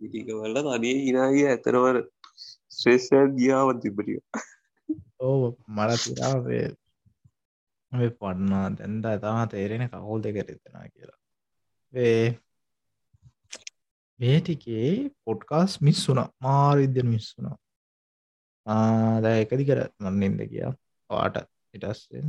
ඉටික 0.00 0.28
වල්ල 0.32 0.56
තනේ 0.66 1.04
ඉනාගිය 1.04 1.48
ඇතරවර 1.48 1.96
ශ්‍රේෂය 2.72 3.16
ගියාවන් 3.36 3.80
තිබටිය 3.80 4.20
ඕ 5.22 5.56
මට 5.70 6.02
තිරාවේ 6.04 6.76
ඔය 7.92 8.08
පන්නා 8.16 8.72
දැන්ද 8.72 9.04
තම 9.20 9.48
තේරෙන 9.50 9.90
කවුල් 9.90 10.22
දෙක 10.22 10.36
රිතෙනවා 10.38 10.88
කියලා 10.88 11.23
වේ 11.94 12.38
මේටිකේ 14.20 14.88
පොඩ්කාස් 15.24 15.72
මිස් 15.80 16.00
වුනා 16.08 16.28
මාරිද්‍යන 16.40 17.08
මිස් 17.08 17.26
වුනා 17.36 17.56
ආදැ 18.66 19.36
එකදි 19.40 19.64
කර 19.64 19.80
මන්නෙන්ද 20.00 20.40
කියා 20.50 20.72
පාට 21.10 21.36
ඉටස්සෙන් 21.74 22.28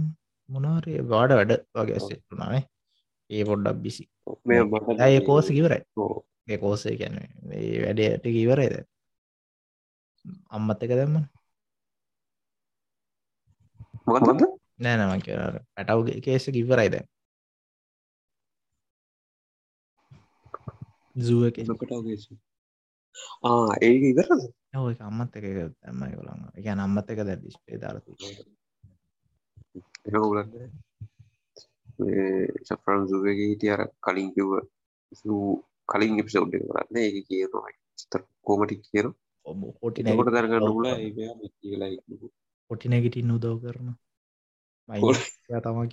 මොනාරේ 0.50 1.00
වාඩ 1.10 1.32
වැඩ 1.32 1.54
වගේ 1.76 1.98
ඇස්සෙටුනානේ 1.98 2.64
ඒ 3.30 3.44
පොඩ්ඩක් 3.44 3.80
බිසි 3.80 4.04
ඇය 5.00 5.18
කෝස 5.22 5.48
කිවරයි 5.50 5.82
ඒ 6.48 6.58
කෝසේ 6.58 6.96
ගැන 6.96 7.16
වැඩට 7.84 8.28
කිවරයිද 8.28 8.76
අම්මත් 10.50 10.86
එක 10.86 10.94
දැම්ම 10.94 11.18
මොකද 14.08 14.46
නෑ 14.80 14.96
නම 14.98 15.22
කිය 15.22 15.38
පැටව් 15.74 16.10
කේස 16.22 16.46
කිවරයිද 16.52 16.96
සුව 16.98 17.15
ආ 23.44 23.72
ඒ 23.82 23.96
ඉවර 24.04 24.30
ඔය 24.78 24.96
අම්මත් 25.02 25.38
එක 25.38 25.46
තැම්මයි 25.76 26.16
කොළන් 26.16 26.42
එක 26.54 26.66
අම්මත් 26.78 27.08
එක 27.08 27.20
දැ 27.22 27.38
ඩිස්පේ 27.38 27.78
දාරතු 27.78 28.12
එහුලන්න 30.08 30.52
සෆරන් 32.66 33.08
සුවගේ 33.08 33.36
හිටිය 33.44 33.72
අර 33.72 33.82
කලින් 34.02 34.30
කිව්ව 34.34 34.52
කලින් 35.90 36.20
එපිසෝඩ් 36.20 36.52
එක 36.52 36.64
කරන්න 36.66 36.98
ඒ 36.98 37.22
කියනවා. 37.22 37.70
ස්තර 37.96 38.22
කෝමටි 38.42 38.76
කියන 38.82 39.08
පොටිනකොට 39.80 40.30
දරගන්න 40.30 40.66
ල 41.80 41.86
පොටි 42.70 42.90
නැගිටින් 42.90 43.32
උදව 43.32 43.56
කරන 43.62 43.90
තමා 45.62 45.86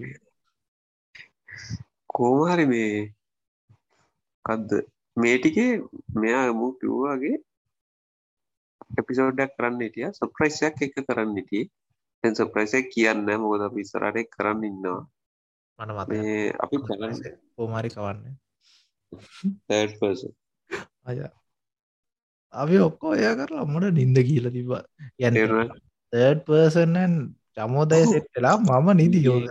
කෝමහරි 2.11 2.65
මේ 2.67 2.97
කද්ද 4.45 4.71
මේ 5.17 5.37
ටිකේ 5.39 5.73
මෙයා 6.15 6.47
මු 6.53 6.67
කිව්වාගේ 6.75 7.37
එපිසෝඩ්ඩක් 8.99 9.53
කරන්න 9.57 9.81
හිටිය. 9.81 10.09
සප්‍රයිසයක් 10.13 10.83
එක 10.83 10.95
කරන්න 11.01 11.37
හිටිය. 11.39 11.65
දැන් 12.25 12.35
සප්‍රයිසයක් 12.35 12.87
කියන්න 12.95 13.29
මොකද 13.39 13.67
අපි 13.67 13.81
ඉස්සරහට 13.81 14.33
කරන්න 14.35 14.65
ඉන්නවා. 14.65 15.03
මට 15.79 15.91
මත 15.91 16.11
අපි 16.65 16.77
කෝමාරි 17.57 17.91
කවන්න. 17.91 18.35
පර්සන් 19.69 20.33
අය. 21.05 21.19
අපි 22.55 22.77
ඔක්කෝ 22.81 23.15
එය 23.17 23.35
කරලා 23.37 23.65
මට 23.67 23.93
නින්ද 23.93 24.19
කියල 24.23 24.47
තිබ 24.51 24.71
යන 25.21 25.35
තර්ඩ් 26.13 26.45
පර්සන්නන් 26.47 27.15
චමෝදය 27.57 28.03
සෙට්ටලා 28.07 28.57
මම 28.59 28.89
නිදි 28.95 29.25
යෝද 29.25 29.47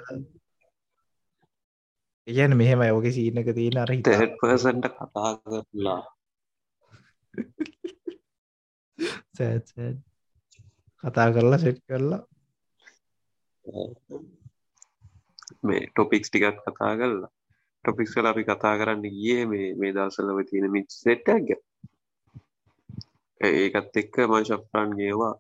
කියන 2.27 2.57
මෙහෙම 2.57 2.83
යෝක 2.83 3.05
සීනක 3.09 3.55
තියෙන 3.55 3.77
අර 3.77 3.89
පර්සන්ට 4.37 4.89
කතා 4.89 5.41
කරලා. 5.41 6.03
සෑ 9.37 9.59
කතා 11.03 11.33
කරලා 11.33 11.57
සෙට් 11.57 11.81
කරලා. 11.87 12.21
මේ 15.63 15.87
ටොපික්ස් 15.87 16.29
ටිකක් 16.29 16.61
කතා 16.61 16.95
කරලා. 16.95 17.31
ටොපික්ස් 17.85 18.13
කල 18.13 18.29
අපි 18.29 18.43
කතා 18.43 18.77
කරන්න 18.77 19.13
ගිය 19.13 19.45
මේ 19.45 19.73
මේ 19.75 19.91
දවසලව 19.91 20.45
තියෙන 20.45 20.71
මිච් 20.71 20.87
සෙට්ටක්ග 20.93 21.49
ඒකත් 23.41 23.97
එක්ක 24.01 24.15
මං 24.27 24.45
ශප්‍රන්ගේවා 24.47 25.33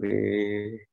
මේ 0.00 0.88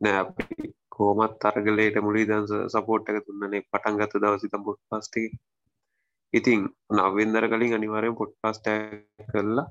නෑ 0.00 0.18
අපි 0.22 0.70
කෝමත් 1.00 1.46
අරගලයට 1.48 1.96
මුලි 2.06 2.28
දන්ස 2.30 2.52
සපෝට් 2.74 3.10
එක 3.10 3.18
තුන්නනේ 3.26 3.66
පටන් 3.66 4.00
ගත 4.00 4.22
දවසිත 4.22 4.56
පොට් 4.66 4.80
පස්ටි 4.88 5.24
ඉතින් 6.34 6.60
නවෙන්දර 6.96 7.44
කලින් 7.52 7.76
අනිවාරයෙන් 7.76 8.18
පොට් 8.18 8.32
පස්ට 8.40 8.66
කරලා 9.30 9.68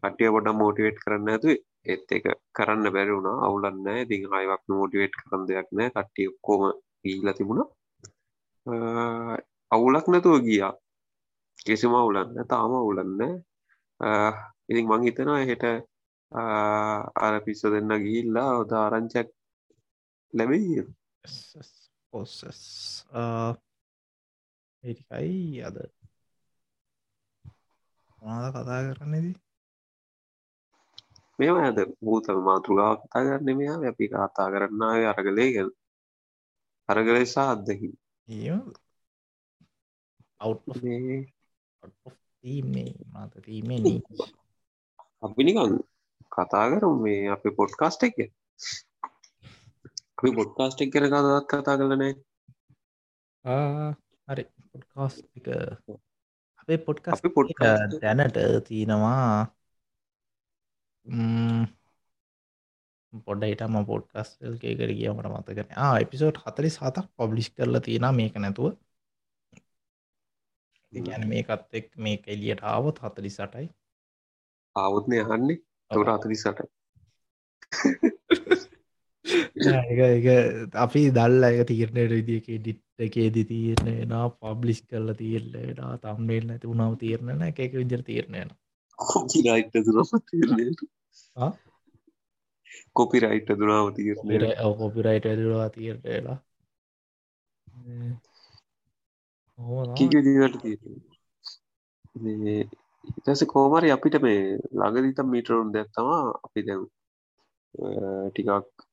කටිය 0.00 0.30
පොඩ 0.30 0.48
මෝටිවේට් 0.54 0.98
කරන්න 1.00 1.30
ඇතු 1.30 1.48
ඒත් 1.84 2.12
එක 2.16 2.26
කරන්න 2.56 2.92
බැරි 2.94 3.12
වුණා. 3.12 3.36
අවුලන්න 3.46 3.86
ඉතින් 3.96 4.22
අයවක් 4.32 4.62
මෝටිවේට් 4.70 5.14
කරන 5.20 5.42
දෙයක් 5.48 5.68
නෑ 5.72 5.90
කට්ටිය 5.90 6.28
ඔක්කෝම 6.32 6.62
ගීල 7.04 7.28
තිබුණා. 7.32 7.68
අවුලක් 9.70 10.06
නැතුව 10.08 10.36
ගියා. 10.46 10.72
කිසිම 11.58 11.92
අවුලන්න 11.94 12.46
තාම 12.48 12.72
අවුලන්න 12.74 13.20
ඉතින් 14.70 14.86
මං 14.88 15.06
හිතනවා 15.06 15.40
එහෙට 15.42 15.64
අර 17.24 17.34
පිස්ස 17.44 17.62
දෙන්න 17.74 17.92
ගිහිල්ලා 18.04 18.50
ඔද 18.62 18.70
ආරංචක් 18.74 19.28
ලැබෙයි 20.34 20.82
පොස්සස් 22.12 23.04
ඒටිකයි 24.84 25.62
අද 25.62 25.76
මොනාද 28.18 28.54
කතා 28.54 28.82
කරන්නේදී 28.88 29.36
මෙම 31.38 31.56
ඇද 31.56 31.78
භූතම 32.00 32.38
මාතෘගාව 32.46 32.96
කතා 33.02 33.24
කරන්න 33.26 33.56
මෙයා 33.58 33.78
අපි 33.90 34.04
කතා 34.10 34.52
කරන්නාව 34.52 35.04
අරගලේ 35.12 35.50
ගැන 35.54 35.70
අරගලෙසා 36.88 37.50
අත්දකි 37.50 37.90
අවටීමේ 40.40 42.92
මාතරීමේ 43.12 43.80
නී 43.80 44.02
අපි 45.24 45.44
නිකන් 45.44 45.72
කතා 46.32 46.70
කරු 46.70 46.90
මේ 46.98 47.30
අපේ 47.34 47.56
පොඩ්කාස්ට 47.58 48.02
එක 48.02 48.16
අපි 50.18 50.30
පොඩ්කාස්ට 50.38 50.82
එක් 50.82 50.90
කර 50.92 51.04
කතාත් 51.08 51.46
කතා 51.50 51.76
කලනෑ 51.78 52.12
හරි. 54.28 54.44
පොඩ්කාස් 54.72 55.14
එක. 55.36 55.46
අපේ 56.60 56.78
පොඩ්කාස් 56.78 57.20
දැනට 58.02 58.38
තියෙනවා 58.68 59.26
පොඩ 63.26 63.42
හිටම 63.44 63.76
පොඩ්කස්ල් 63.90 64.54
කර 64.62 64.92
කියමට 64.92 65.28
මතකන 65.32 65.68
එපිසෝට් 66.00 66.40
හතරි 66.44 66.70
සතක් 66.70 67.06
පබ්ලිස් 67.18 67.48
කරලා 67.50 67.84
තියෙන 67.86 68.08
මේක 68.14 68.34
නැතුව. 68.36 68.72
ගැන 70.92 71.28
මේකත් 71.28 71.78
එක් 71.78 71.86
මේ 71.98 72.22
එලියට 72.28 72.64
ආවොත් 72.64 72.96
හතලි 73.04 73.30
සටයි 73.30 73.66
ආවුත්නය 74.76 75.16
අහන්නේ. 75.20 75.58
තොට 75.90 76.08
අතරිසට 79.24 80.74
අපි 80.76 81.02
දල්ල 81.10 81.44
එක 81.44 81.60
තීරණයට 81.68 82.12
විදික 82.12 82.46
ඩිට් 82.56 82.82
එකේදි 82.98 83.44
තීරණය 83.44 83.94
නා 84.06 84.26
පබ්ලිස් 84.30 84.80
කරල 84.82 85.08
තීරලෙනා 85.14 85.92
තම්බේල් 85.98 86.44
නැති 86.46 86.66
වුණාව 86.66 86.96
තීරණන 86.98 87.42
එක 87.42 87.58
එක 87.58 87.72
විදිර 87.74 88.02
තීරණයන 88.02 88.50
කොපිරයිට් 92.92 93.48
දුනාව 93.54 93.88
තීරණය 93.92 94.50
කොපිරයිට 94.78 95.28
තීරණයලා 95.74 96.38
කිදිට 99.94 100.26
තීරණ 100.62 102.46
ඉටස 103.10 103.44
කෝමරි 103.46 103.88
අපිට 103.90 104.16
මේ 104.22 104.58
ළඟදිතම් 104.72 105.28
මීටරුන් 105.28 105.72
දැත්තවා 105.72 106.20
අපි 106.40 106.60
දැම් 106.66 106.82
ටිකක් 108.30 108.83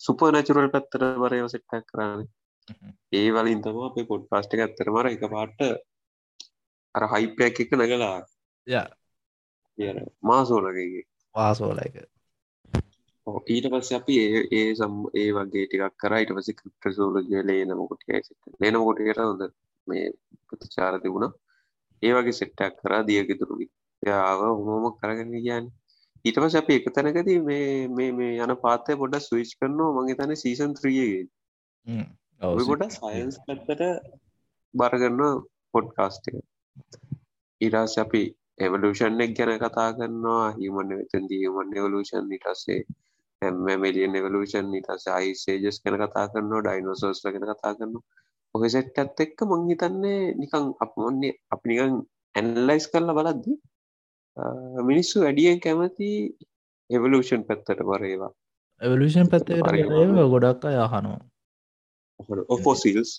සුපනැචුරල් 0.00 0.70
පැත්තර 0.70 1.02
වරයව 1.18 1.46
සෙට්ටක් 1.48 1.86
කරන්න 1.88 2.22
ඒ 3.12 3.28
වලින් 3.32 3.62
තම 3.62 3.78
අපේ 3.82 4.06
පොඩ් 4.06 4.24
පාස්ටික 4.28 4.60
ඇත්තර 4.60 4.90
මර 4.90 5.06
එක 5.08 5.24
පාට්ට 5.28 5.60
අර 6.94 7.04
හයිපයක් 7.12 7.60
එක 7.60 7.70
නැගලා 7.74 8.18
ය 9.78 9.86
මාසෝලගේ 10.22 11.02
වාසෝල 11.34 11.78
එක 11.78 11.96
ඊට 13.46 13.66
පස්ස 13.68 13.92
අපි 13.92 14.14
ඒ 14.24 14.42
ඒ 14.52 14.68
සම් 14.74 14.94
ඒ 15.14 15.30
වගේ 15.32 15.66
ටිකක් 15.66 15.96
කර 15.96 16.12
ඊට 16.14 16.32
පස 16.32 16.48
ක්‍රිප්ට 16.54 16.84
සෝලජය 16.92 17.42
ලේනමකොටිය 17.42 18.20
ලේනමකොටියට 18.60 19.20
හොඳ 19.20 19.42
මේ 19.86 20.04
ප්‍රතිචාර 20.46 20.94
තිබුණා 20.98 21.32
ඒ 22.02 22.12
වගේ 22.14 22.34
සෙට්ටක් 22.34 22.78
කරා 22.80 23.02
දියගෙතුරු 23.04 23.56
යාව 24.02 24.40
හොමෝම 24.48 24.86
කරගෙන 24.98 25.34
කියන්න 25.36 25.66
ඊට 26.24 26.38
පස 26.40 26.56
අප 26.56 26.70
එක 26.70 26.86
තැනකද 26.90 27.28
මේ 27.44 27.88
මේ 27.90 28.12
මේ 28.12 28.32
යන 28.40 28.54
පාතය 28.62 28.96
පොඩ 28.96 29.16
ස්විච් 29.20 29.50
කරනවා. 29.58 29.94
මගේ 29.96 30.18
තන 30.18 30.32
සීසන් 30.36 30.72
ත්‍රියගේ 30.78 31.24
ගොඩ 32.62 32.84
සයින්ස් 32.90 33.36
පැත්තට 33.46 33.82
බරගන්න 34.74 35.22
පොඩ්කාස්ටක 35.74 36.34
ඉරාස 37.60 37.94
අපි 37.98 38.22
එවලූෂන් 38.58 39.20
එක් 39.20 39.32
ගැන 39.38 39.52
කතා 39.58 39.88
කරන්නවා 39.96 40.46
හිමන 40.56 40.92
වෙතන් 40.92 41.28
දීමන් 41.30 41.76
එවලූෂන් 41.80 42.34
ඉටස්සේ 42.36 42.80
හැම 43.42 43.62
මිලියන් 43.78 44.14
එවලූෂන් 44.14 44.74
ඉටස 44.80 45.06
අයිසේජස් 45.12 45.78
ගැන 45.82 45.96
කතා 46.02 46.26
කරනවා. 46.32 46.62
ඩයිනෝසෝස් 46.62 47.22
ගැන 47.24 47.44
කතා 47.44 47.72
කරනවා. 47.78 48.04
ඔහ 48.54 48.62
සෙට්ටත් 48.68 49.20
එක්ක 49.20 49.38
මං 49.48 49.64
හිතන්නේ 49.70 50.20
නිකං 50.40 50.66
අප 50.80 50.92
මොන්නේ 50.96 51.34
අප 51.54 51.62
නිකං 51.70 51.96
ඇන්ලයිස් 52.34 52.86
කරලා 52.92 53.16
බලද්දි 53.18 53.52
මිනිස්සු 54.82 55.20
වැඩියෙන් 55.20 55.60
කැමති 55.60 56.10
එවලූෂන් 56.90 57.42
පැත්තට 57.42 57.80
බරේවා 57.84 58.32
එවලූෂන් 58.80 59.28
පැත්ත 59.28 59.48
ගොඩක් 60.30 60.64
අය 60.64 60.76
අහනවා. 60.78 61.20
ඔෆෝසිල්ස් 62.48 63.10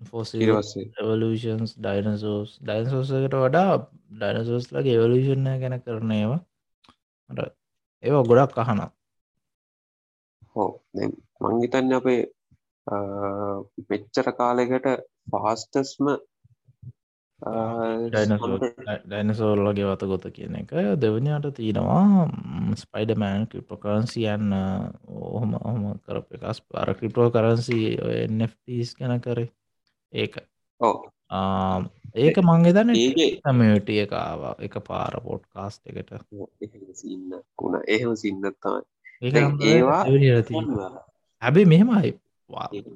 එවලූෂන්ස් 0.00 1.72
ඩයිනසෝස් 1.76 2.50
ඩයින්සෝසකට 2.60 3.36
වඩා 3.36 3.72
ඩයිනසෝස් 4.12 4.66
ලගේ 4.72 4.96
එවලූෂණ 4.96 5.48
ගැන 5.60 5.76
කරන 5.80 6.12
ඒවා 6.12 6.40
ඒවා 8.02 8.24
ගොඩක් 8.24 8.58
අහනවා. 8.58 8.90
හෝ 10.56 10.70
මංගිතන්න 11.42 11.92
අපේ 11.92 12.20
මෙච්චර 13.88 14.28
කාලෙකට 14.34 14.86
ෆාස්ටස්ම 15.32 16.06
ඩයිනසෝල්ලගේ 17.38 19.86
වත 19.86 20.02
ගොත 20.10 20.26
කියන 20.34 20.58
එක 20.58 20.74
දෙවනිට 20.98 21.54
තියෙනවා. 21.54 22.26
ස්පයිඩමෑන් 22.74 23.46
ක්‍රිප්‍රකරන්සියන් 23.46 24.50
ඔහොම 25.06 25.54
ඔහොම 25.54 26.02
කරප 26.02 26.34
එකස් 26.34 26.60
පාර 26.66 26.90
ක්‍රිප්‍රෝ 26.94 27.30
කරන්සි 27.30 27.96
ස් 28.82 28.94
ගැන 28.98 29.20
කරේ. 29.20 29.52
ඒක. 30.12 30.36
ඒක 32.16 32.36
මංගේ 32.42 32.72
දන්න 32.74 32.96
ඒමට 32.96 33.88
එකාව 34.04 34.58
එක 34.58 34.74
පාර 34.82 35.20
පොට් 35.22 35.46
කාස්ට 35.46 35.86
එකට. 35.86 36.10
කුණ 37.56 37.82
එහෙම 37.86 38.16
සින්නත්තා 38.16 38.82
ඒවා 39.22 40.04
හැබේ 41.42 41.64
මෙහෙමයි. 41.64 42.20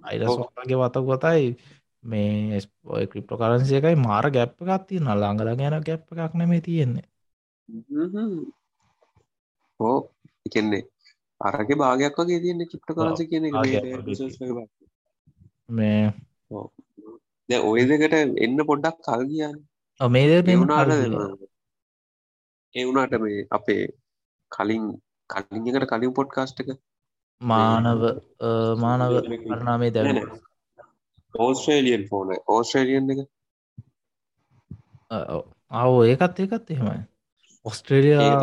අයිරස්ගේ 0.02 0.76
වත 0.76 0.96
ගොතයි 1.05 1.57
මේ 2.05 2.61
ස්පෝය 2.61 3.05
ක්‍රිප්ටෝ 3.07 3.38
කරන්සිය 3.38 3.79
එකයි 3.79 3.97
මාර 3.99 4.27
ගැප්ප 4.31 4.59
එකක් 4.65 4.85
තිය 4.88 5.01
නල්ලාංගල 5.01 5.51
ගැන 5.53 5.77
ගැප් 5.83 6.03
එකක් 6.15 6.35
නෙමේ 6.35 6.61
තියෙන්නේ. 6.61 7.07
ඕ 9.81 9.99
එකන්නේ 10.47 10.83
අරගේ 11.41 11.77
භාගයක් 11.77 12.19
වගේ 12.19 12.43
තියන්නේ 12.43 12.69
ක්‍රිප්ට 12.69 12.91
කරන්සි 12.91 13.25
කියන 13.27 13.45
මේ 15.71 16.05
දැ 17.49 17.61
ඔය 17.62 17.83
දෙකට 17.88 18.15
එන්න 18.41 18.59
පොඩ්ඩක් 18.69 18.99
කල් 19.05 19.23
කියන්න 19.31 19.57
මේ 20.01 20.27
එවුනාට 20.49 20.93
ඒ 22.75 22.85
වුණාට 22.85 23.15
මේ 23.21 23.41
අපේ 23.51 23.83
කලින් 24.53 24.85
කලින්කට 25.31 25.87
කලින් 25.91 26.15
පොඩ්කාස්ට් 26.15 26.62
එක. 26.62 26.71
මානව 27.41 28.03
මානව 28.79 29.15
කරනාමේ 29.47 29.91
දැන 29.91 30.19
ඕස්ට්‍රේලියන් 31.38 32.09
ෆෝන 32.09 32.29
ඕස්ට්‍රේලියන් 32.49 33.11
එක? 33.11 33.21
අව 35.71 35.92
ඒකත් 36.05 36.38
ඒකත් 36.38 36.71
එහෙමයි. 36.71 37.01
ඔස්ට්‍රේලියා 37.64 38.40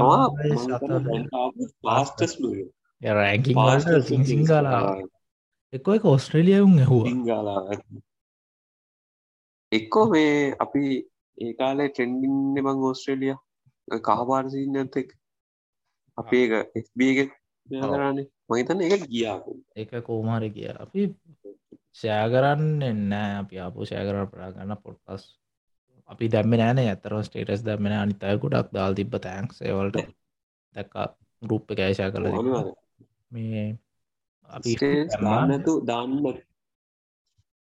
රැකින් 3.02 3.56
සිංසිංගලා 4.08 4.98
එක්කො 5.74 5.94
එක 5.94 6.06
ඔස්ට්‍රේලියවුන් 6.06 6.80
ඇහුවා. 6.80 7.78
එක්කෝ 9.72 10.06
මේ 10.10 10.56
අපි 10.60 10.84
ඒ 11.38 11.54
කාලේ 11.54 11.90
ට්‍රෙන්ඩින්න 11.90 12.64
බං 12.64 12.84
ඕස්ට්‍රේලිය. 12.84 13.36
කහපාරසිීන 13.88 14.78
ඇතෙක් 14.78 15.14
අපි 16.18 16.38
ඒක 16.38 16.52
එස්බගේ 16.76 17.26
කරන්නේ 17.68 18.26
මහිතන්න 18.50 18.82
එක 18.84 19.04
ගියාකු 19.08 19.54
එක 19.76 19.92
කෝමාර 20.06 20.44
කිය 20.50 20.70
අපි 20.76 21.02
ෂෑ 21.96 22.28
කරන්න 22.32 22.82
එන්නෑ 22.84 23.32
අපි 23.42 23.62
අපපු 23.66 23.86
ෂෑ 23.86 24.06
කර 24.08 24.18
ප්‍රා 24.32 24.50
ගන්න 24.52 24.82
පොඩ්කස් 24.84 25.24
අපි 26.10 26.32
දැම්ම 26.34 26.54
නෑන 26.54 26.82
ඇතර 26.82 27.16
ස්ටේටස් 27.24 27.64
දැම්මෙන 27.64 27.96
අනිතය 27.96 28.36
ගොඩක් 28.38 28.70
දාල් 28.74 28.94
තිබ 28.94 29.16
තෑන්ක් 29.20 29.52
සේවලට 29.54 29.98
දැක්ක 30.76 30.96
ගරුප් 31.42 31.72
එක 31.74 31.80
ඇෂා 31.80 32.12
කල 32.12 32.28
මේ 33.32 33.66
අපි 34.50 34.72
දාන්නතු 35.18 35.74
දාන්න 35.86 36.14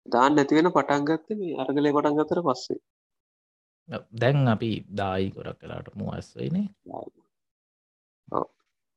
දාන්න. 0.07 0.33
නැතිවෙන 0.35 0.71
පටන්ගත්ත 0.71 1.29
මේ 1.35 1.57
අරගලය 1.57 1.91
පටන් 1.91 2.19
ගතර 2.19 2.41
පස්සේ. 2.43 2.81
දැන් 4.13 4.49
අපි 4.49 4.71
දායි 4.93 5.29
ගොඩක් 5.31 5.59
කලාට 5.61 5.89
මුවස්සයිනේ 5.95 6.67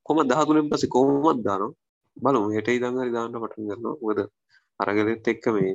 කොම 0.06 0.18
දහතුනෙන් 0.24 0.70
පස 0.72 0.84
කොහොමත් 0.88 1.42
දානවා? 1.44 1.78
බලමු. 2.18 2.50
හෙට 2.56 2.68
ඉදංගරි 2.70 3.12
දාන්න 3.12 3.36
පටන් 3.36 3.70
කරනවා 3.70 3.96
මොකද 4.02 4.20
අරගලෙත් 4.80 5.28
එක්ක 5.28 5.46
මේ 5.56 5.74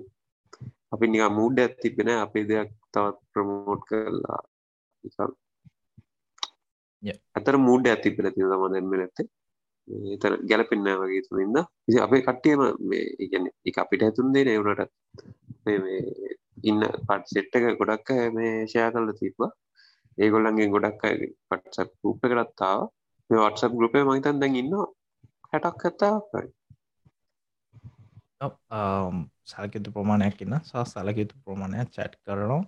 අපි 0.92 1.04
නික 1.06 1.22
මුඩ 1.38 1.56
ඇත්තිබෙන 1.58 2.10
අපේ 2.16 2.48
දෙයක් 2.50 2.70
තවත් 2.92 3.18
ප්‍රමෝට් 3.32 3.82
කරලා 3.88 4.40
ඇතර 7.36 7.56
මුඩ 7.68 7.84
ඇතිබෙන 7.86 8.26
ති 8.26 8.40
තම 8.42 8.64
දැන්ම 8.72 8.90
නැත්තේ. 8.92 9.28
එතර 10.14 10.32
ගැලපෙන්න 10.50 10.88
වගේ 11.00 11.22
තුනින්ද 11.26 11.56
අපේ 12.06 12.24
කට්ටියම 12.26 12.60
මේ 12.88 13.06
ඉගැන 13.24 13.46
එක 13.68 13.78
අපිට 13.82 14.02
ඇතුන්දේ 14.06 14.44
නවුනට 14.46 14.82
ඉන්න 16.62 16.80
පට 17.06 17.24
සෙට්ටක 17.32 17.66
ගොඩක් 17.80 18.08
මේ 18.36 18.52
ෂයා 18.66 18.92
කල්ල 18.94 19.12
තිබ්බා. 19.20 19.50
ඒගොල්ලන්ගේ 20.18 20.72
ගොඩක් 20.74 21.02
පටසක් 21.48 21.90
රූප 22.02 22.22
කරත්තාව 22.22 22.80
මේ 23.30 23.40
වටසප් 23.40 23.72
ගරුපේ 23.78 24.06
මහිතන් 24.06 24.40
දැන් 24.42 24.60
ඉන්න 24.62 24.74
හැටක් 25.50 25.84
ඇත්තා 25.86 26.14
සැලකිතු 29.44 29.88
ප්‍රමාණයක් 29.92 30.36
ඉන්න. 30.40 30.60
සහ 30.62 30.76
සැලකිතු 30.86 31.34
ප්‍රමාණයක් 31.44 31.88
චැට් 31.90 32.14
කරනවා. 32.18 32.62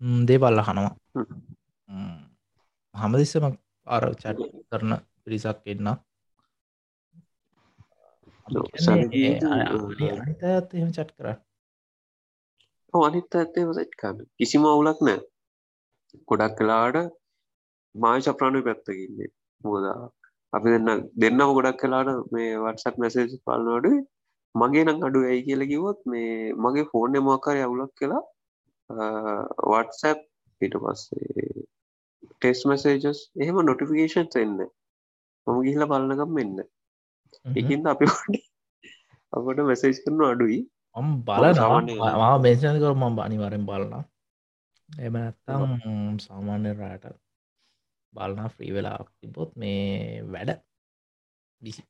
දේ 0.00 0.38
බල්ල 0.38 0.60
හනවා 0.60 0.92
හමදිස්සම 2.94 3.44
අර 3.86 4.04
චැට් 4.16 4.40
කරන 4.68 4.92
පිරිසක් 5.22 5.58
ඉන්න 5.66 5.88
අනිත 10.18 10.42
එහෙම 10.72 10.90
චට් 10.90 11.10
කර 11.16 11.28
අනිත් 12.94 13.34
ඇත්තේ 13.34 13.64
සට්කාන්න 13.78 14.18
කිසිම 14.36 14.62
අවුලක් 14.66 15.00
නෑ 15.00 15.18
ගොඩක් 16.28 16.54
කලාට 16.58 16.96
මාය 17.94 18.20
චප්‍රාණු 18.20 18.60
පැත්තකින්නේ 18.62 19.30
මුෝදා 19.60 19.98
අපි 20.52 20.68
දෙන්න 20.74 21.02
දෙන්නම 21.20 21.50
ගොඩක් 21.56 21.80
කලාට 21.80 22.08
මේ 22.32 22.50
වටසක් 22.56 22.94
මැසේජ් 22.96 23.34
පාලනඩු 23.46 23.92
මගේ 24.54 24.84
නම් 24.84 25.00
අඩු 25.02 25.20
ඇයි 25.24 25.46
කියල 25.46 25.62
කිවොත් 25.66 26.00
මේ 26.06 26.52
මගේ 26.56 26.88
ෆෝර්න 26.92 27.18
මොකාරය 27.22 27.60
අවුලක් 27.62 27.92
කියලා 27.94 28.24
වටසැප් 29.70 30.20
ඊට 30.60 30.76
පස්සේ 30.78 31.66
ටෙස් 32.30 32.60
මැසේජස් 32.64 33.20
එහෙම 33.36 33.60
නොටිෆිකේෂන් 33.62 34.28
එන්න 34.38 34.58
මම 35.46 35.58
ගිහිල 35.62 35.84
බලනකම් 35.86 36.32
මෙන්න 36.32 36.56
එකින්ද 37.56 37.86
අපි 37.86 38.06
අපට 39.32 39.60
මැසේජ් 39.62 39.96
කරන 40.00 40.22
අඩුයි. 40.24 40.60
ඔම් 40.96 41.08
බලනවා. 41.22 42.34
බේෂණ 42.40 42.80
කර 42.80 42.94
ම 42.94 43.18
අනිවරෙන් 43.20 43.66
බලන්න 43.66 44.04
එම 44.88 45.14
නැත්තම් 45.14 45.72
සාමාන්‍ය 46.18 46.72
රාට 46.74 47.04
බලන 48.12 48.50
ෆ්‍රී 48.50 48.72
වෙලා 48.72 48.98
තිබොත් 49.10 49.50
මේ 49.56 50.22
වැඩ. 50.26 50.50
විසි 51.62 51.82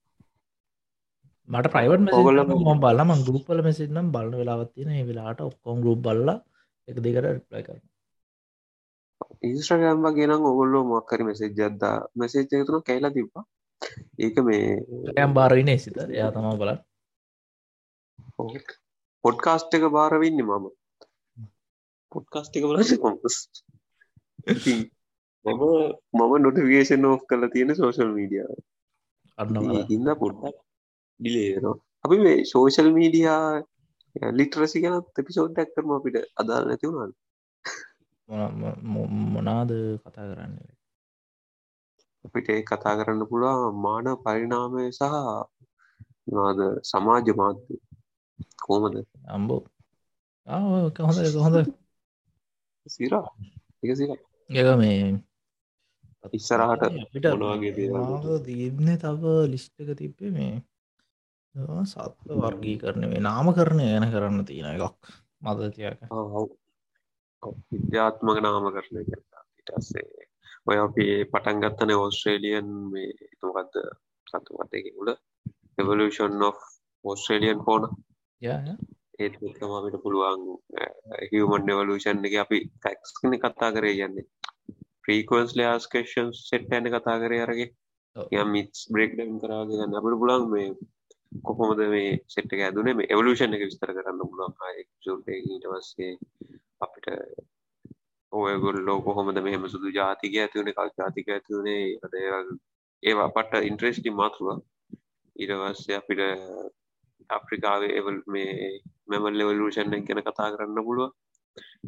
මට 1.49 1.71
ප්‍රයිවට 1.73 2.11
ඔගල 2.15 2.41
ම 2.47 2.81
බලම 2.81 3.11
ගුපල 3.27 3.61
මෙසිනම් 3.63 4.09
බලන 4.13 4.35
වෙලාවත්තින 4.35 4.91
වෙලාට 5.05 5.41
ඔක්කොම් 5.43 5.79
ගුප් 5.83 6.01
බල්ල 6.03 6.29
එක 6.89 6.97
දෙකට 6.99 7.25
රිප්ලයි 7.27 7.63
කරන 7.65 7.85
ඉස්ට්‍රගම් 9.43 10.05
ගෙන 10.15 10.33
ඔගොල්ලෝ 10.43 10.83
මොක්කරි 10.85 11.25
මෙසේජ් 11.25 11.53
ජද්දා 11.53 11.97
මෙසේජ් 12.15 12.45
තුන 12.49 12.83
කැලා 12.83 13.13
තිබ්බා. 13.13 13.45
ඒක 14.19 14.37
මේ 14.41 14.67
ඇම් 15.17 15.33
බාරවින 15.35 15.73
සිත 15.79 15.97
එයා 16.09 16.31
තමා 16.33 16.57
බල 16.57 16.71
පොඩ්කාස්ට් 19.25 19.73
එක 19.73 19.85
බාරවෙන්න 19.91 20.41
මම. 20.41 20.67
පොඩ්කාස්ට් 22.13 22.57
එක 22.57 22.65
බල 22.65 22.79
කොම්පස් 22.99 23.37
මම 25.45 25.63
මම 26.15 26.33
නොටිෆිකේෂන් 26.39 27.05
ඕෆ් 27.07 27.23
කල 27.27 27.43
තියෙන 27.49 27.77
සෝශල් 27.77 28.11
මීඩිය 28.13 28.47
ඉන්න 29.89 30.09
පොඩ්ඩක් 30.17 30.68
ඩිලේනවා 31.21 31.77
අපි 32.05 32.17
මේ 32.19 32.39
සෝෂල් 32.45 32.89
මීඩියා 32.93 33.43
ලිටරසි 34.33 34.83
ගැනත් 34.83 35.21
එපිසෝඩ්ඩක් 35.21 35.73
කරම 35.75 35.91
අපිට. 35.93 36.17
අදාල් 36.41 36.65
නැති 36.67 36.87
වුණාද? 36.89 37.13
මොනාද 39.35 39.71
කතා 40.05 40.27
කරන්න? 40.31 40.55
අපිට 42.25 42.49
කතා 42.71 42.95
කරන්න 42.99 43.29
පුළුවන් 43.31 43.77
මාන 43.77 44.07
පරිනාමය 44.25 44.85
සහ 44.91 45.05
නාද 46.33 46.61
සමාජ 46.85 47.29
මාධ්‍ය? 47.41 47.75
කෝමද 48.65 48.97
අම්බෝ. 49.29 49.63
හොඳ 50.47 51.19
හොඳ. 51.45 51.57
සිරා? 52.87 53.27
එක 54.51 54.69
මේ 54.81 54.97
ඉස්සරහට 56.33 56.83
අපිට 56.87 57.27
දීබ්න 58.47 58.89
තව 58.97 59.23
ලිස්්ටක 59.53 59.91
තිබ්බේ 59.97 60.31
මේ 60.31 60.57
සත්ව 61.85 62.39
වර්ගී 62.39 62.77
කරන 62.79 63.05
මේ 63.07 63.21
නාම 63.21 63.49
කරණය 63.53 63.87
ගැන 63.87 64.07
කරන්න 64.11 64.45
තියෙන 64.45 64.69
එකක් 64.71 65.13
මදතියක 65.43 66.01
විද්‍යාත්මක 67.73 68.39
නාම 68.41 68.67
කරණය 68.71 69.03
ඉටස්සේ 69.05 70.27
ඔය 70.67 70.79
අපි 70.79 71.07
පටන් 71.27 71.63
ගත්තන 71.63 71.95
ඔස්ට්‍රේලියන් 71.97 72.69
මේ 72.93 73.31
තුමකක්ද 73.41 73.81
සතුවත්තකිකුල 74.27 75.11
එවලෂන් 75.79 76.43
of 76.43 76.59
ඔස්ට්‍රේලියන් 77.05 77.65
ෆෝන 77.67 77.89
ඒත් 79.19 79.39
තමට 79.41 80.03
පුළුවන් 80.03 80.43
හිවමන් 81.31 81.65
ඩෙවලූෂන් 81.65 82.27
එක 82.29 82.37
අපි 82.43 82.59
ටැක්ස් 82.67 83.15
කන 83.17 83.39
කතා 83.39 83.71
කරේ 83.73 83.97
යන්නේ 84.07 84.27
ප්‍රීකවන්ස් 85.03 85.57
ලයාස්කේෂන් 85.57 86.31
සෙට් 86.41 86.73
ඇන 86.73 86.91
කතා 86.93 87.17
කරේ 87.23 87.43
අරගේ 87.43 87.69
යම් 88.37 88.49
මිස් 88.53 88.87
බ්‍රේක් 88.93 89.13
ඩම් 89.15 89.41
කරාගේ 89.43 89.79
ගන්න 89.79 89.99
අපට 89.99 90.19
පුලන් 90.23 90.47
මේ 90.53 90.71
කොහොමද 91.33 91.81
මේ 91.89 92.11
සෙට් 92.27 92.53
එක 92.53 92.61
ඇදුනේ? 92.61 92.95
මේ 92.95 93.11
එවලූෂන් 93.11 93.57
එක 93.57 93.65
විස්තර 93.65 93.93
කරන්න 93.93 94.21
පුළුවන් 94.21 94.55
සුල්ට 95.05 95.29
ඊට 95.29 95.67
පස්සේ 95.73 96.13
අපිට 96.81 97.07
ඔයගොල්ලෝ 98.33 98.99
කොහොමද 99.03 99.41
මෙහෙම 99.41 99.69
සුදු 99.69 99.89
ජාතික 99.91 100.35
ඇතිවුණ 100.37 100.75
කල් 100.75 100.91
ජාතික 100.99 101.29
ඇතිවුණේ 101.29 101.83
ඒවා 103.03 103.29
පට 103.29 103.63
ඉන්ට්‍රෙස්ටි 103.63 104.11
මාතුවා 104.13 104.59
ඉරවස්සේ 105.37 105.97
අපිට 105.97 106.21
අප්‍රිකාවේ 107.31 107.97
එවල් 107.99 108.19
මේ 108.27 108.53
මෙමල් 109.07 109.39
ලෙවලූෂන් 109.39 109.95
ගැන 110.07 110.23
කතා 110.23 110.53
කරන්න 110.53 110.87
පුළුව 110.87 111.13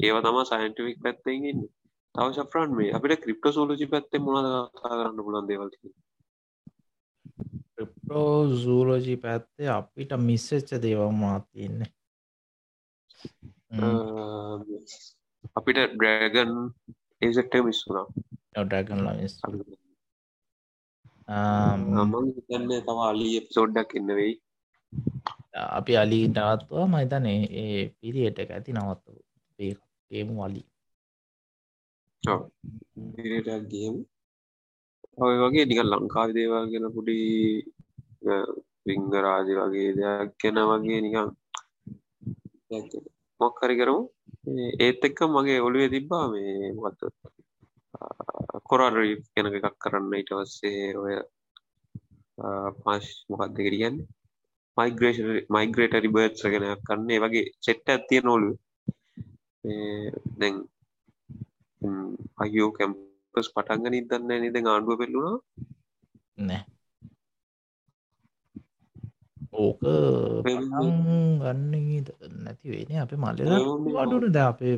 ඒවා 0.00 0.22
තමා 0.22 0.44
සයින්ටිවික් 0.44 0.98
පැත්තෙන්ගන්න 1.02 1.60
තව 2.14 2.28
ශප්‍රන් 2.36 2.70
මේ. 2.76 2.92
අපිට 2.96 3.22
ක්‍රිප්ට 3.22 3.46
සෝලජි 3.54 3.86
පැත්තේ 3.86 4.20
මොනද 4.20 4.48
කතා 4.74 4.98
කරන්න 4.98 5.24
පුලන් 5.26 5.48
දේවල්ති 5.48 5.78
ක්‍රිප්ටෝ 8.10 8.56
සූලෝජී 8.56 9.16
පැත්තේ 9.16 9.68
අපිට 9.68 10.12
මිස්සච්ච 10.20 10.70
දේවල් 10.82 11.12
මාතියන්නේ 11.14 11.90
අපිට 15.56 15.78
ඩ්‍රෑගන් 15.92 16.52
ඒසෙක්ට 17.22 17.54
මිස්සුනා 17.64 18.06
ඩ්‍රගන් 18.56 19.00
ලස් 19.06 19.34
හිතන්නේ 22.30 22.80
තම 22.82 23.00
අලි 23.04 23.26
එපිසෝඩ්ඩක් 23.36 23.94
එන්න 23.94 24.12
වෙයි. 24.12 24.34
අපි 25.70 25.96
අලි 25.96 26.20
නවත්වා 26.28 26.86
මහිතනේ 26.88 27.40
ඒ 27.62 27.80
පිරියට 27.98 28.38
එක 28.38 28.50
ඇති 28.50 28.72
නවත්තු 28.74 29.10
ඒමු 30.10 30.44
අලි. 30.44 30.62
ගේම. 33.68 33.96
ඔය 35.18 35.34
වගේ 35.42 35.66
නික 35.66 35.84
ලංකාව 35.84 36.28
දේවල් 36.34 36.66
ගෙන 36.72 36.94
පුඩි 36.96 37.20
විංගරාජ 38.86 39.48
වගේ 39.58 39.90
දෙයක් 39.98 40.30
ගැන 40.40 40.58
වගේ 40.70 41.00
නිකම් 41.04 41.28
මොක්කරි 43.40 43.74
කරමු. 43.80 44.00
ඒත් 44.84 45.02
එක්ක 45.08 45.18
මගේ 45.34 45.64
ඔළුවේ 45.66 45.92
තිබ්බා 45.94 46.24
මේ 46.32 46.72
මත 46.76 47.00
කොරාඩරී 48.68 49.14
කෙන 49.32 49.46
එකක් 49.48 49.76
කරන්න 49.82 50.16
ඊට 50.18 50.32
වස්සේ 50.38 50.96
ඔය 51.02 51.14
පාශ් 52.82 53.08
මොකක්ද 53.30 53.56
කියන්න? 53.66 53.96
මයිග්‍රේෂ 54.76 55.18
මයිග්‍රේටරි 55.54 56.14
බර්ඩ්ස 56.14 56.42
ගෙනයක් 56.52 56.82
කන්නේ 56.88 57.22
වගේ 57.24 57.52
සෙට්ට 57.64 57.92
ඇතිය 57.92 58.20
නොලු 58.28 58.50
දැන් 60.40 60.56
අයෝ 62.42 62.70
කැම්පස් 62.76 63.48
පටන්ග 63.54 63.90
නිදන්න 63.94 64.30
නිද 64.42 64.56
ආණ්ඩුව 64.58 65.00
පෙල්ලුණා. 65.00 65.38
නෑ. 66.48 66.62
ඕක 69.62 69.80
ගන්න 71.42 71.72
නැති 72.44 72.66
වෙන 72.72 72.90
අප 73.04 73.12
මල්ල 73.22 73.40
අඩුන 74.02 74.26
ද 74.34 74.38
අපේ 74.50 74.76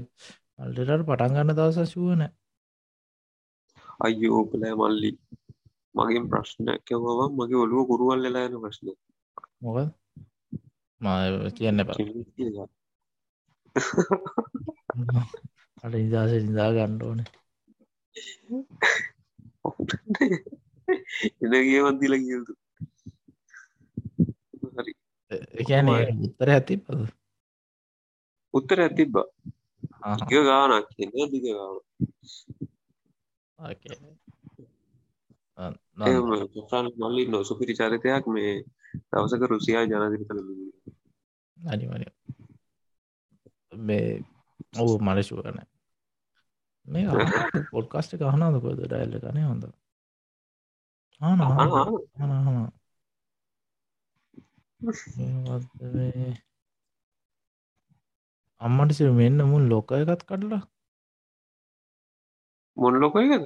මල්ලට 0.59 1.07
පටන් 1.09 1.35
ගන්න 1.37 1.57
දවස 1.59 1.93
ශුවන 1.95 2.23
අයෝ 4.05 4.43
කලෑ 4.51 4.75
මල්ලි. 4.81 5.11
මගේ 5.95 6.23
ප්‍රශ්නයක් 6.31 6.81
කිව්වම 6.89 7.33
මගේ 7.39 7.61
ඔළුව 7.65 7.83
කුරුවල් 7.89 8.21
වෙලා 8.25 8.47
යන 8.49 8.57
ප්‍රශ්න 8.63 8.87
මොකද? 9.65 9.89
ම 11.01 11.07
කියන්න 11.57 11.83
එපා. 11.83 11.97
අට 15.83 15.95
නිදස 15.95 16.33
නිදා 16.47 16.71
ගණ්ඩ 16.77 17.03
ඕන. 17.09 17.21
එන 21.43 21.53
ගේවත් 21.69 21.97
දිල 22.01 22.15
කියතු 22.25 22.53
හරි. 24.73 24.93
එකන 25.57 25.89
උත්තර 26.25 26.49
ඇති 26.51 26.75
උත්තර 28.55 28.79
ඇතිබ්බ 28.81 29.15
දිග 30.21 30.31
ගානක් 30.43 30.87
කියන්න 30.91 31.31
දිග 31.33 31.45
ගාන. 31.49 31.77
මල්ලි 36.99 37.23
නො 37.27 37.39
සුපිරි 37.43 37.75
චරිතයක් 37.75 38.25
මේ 38.29 38.55
දවසක 39.09 39.43
රුසියා 39.45 39.85
ජනදිරි 39.85 40.25
කළ 40.25 40.41
අනිවන 41.57 42.05
මේ 43.79 44.09
ඔවු 44.75 44.95
මලශුවන 45.01 45.59
මේ 46.87 47.07
පොඩ්කාස්ට 47.71 48.13
කහනාද 48.19 48.57
කොද 48.61 48.79
ඩයිල්ල 48.81 49.15
කනේ 49.21 49.47
හොඳ 49.47 49.65
අම්මට 58.61 58.95
සිර 58.99 59.11
මෙන්න 59.21 59.39
මුල් 59.53 59.65
ලෝක 59.73 59.93
එකත් 59.99 60.23
කඩලා. 60.29 60.63
මොන 62.77 62.95
ලොකයකද 63.03 63.45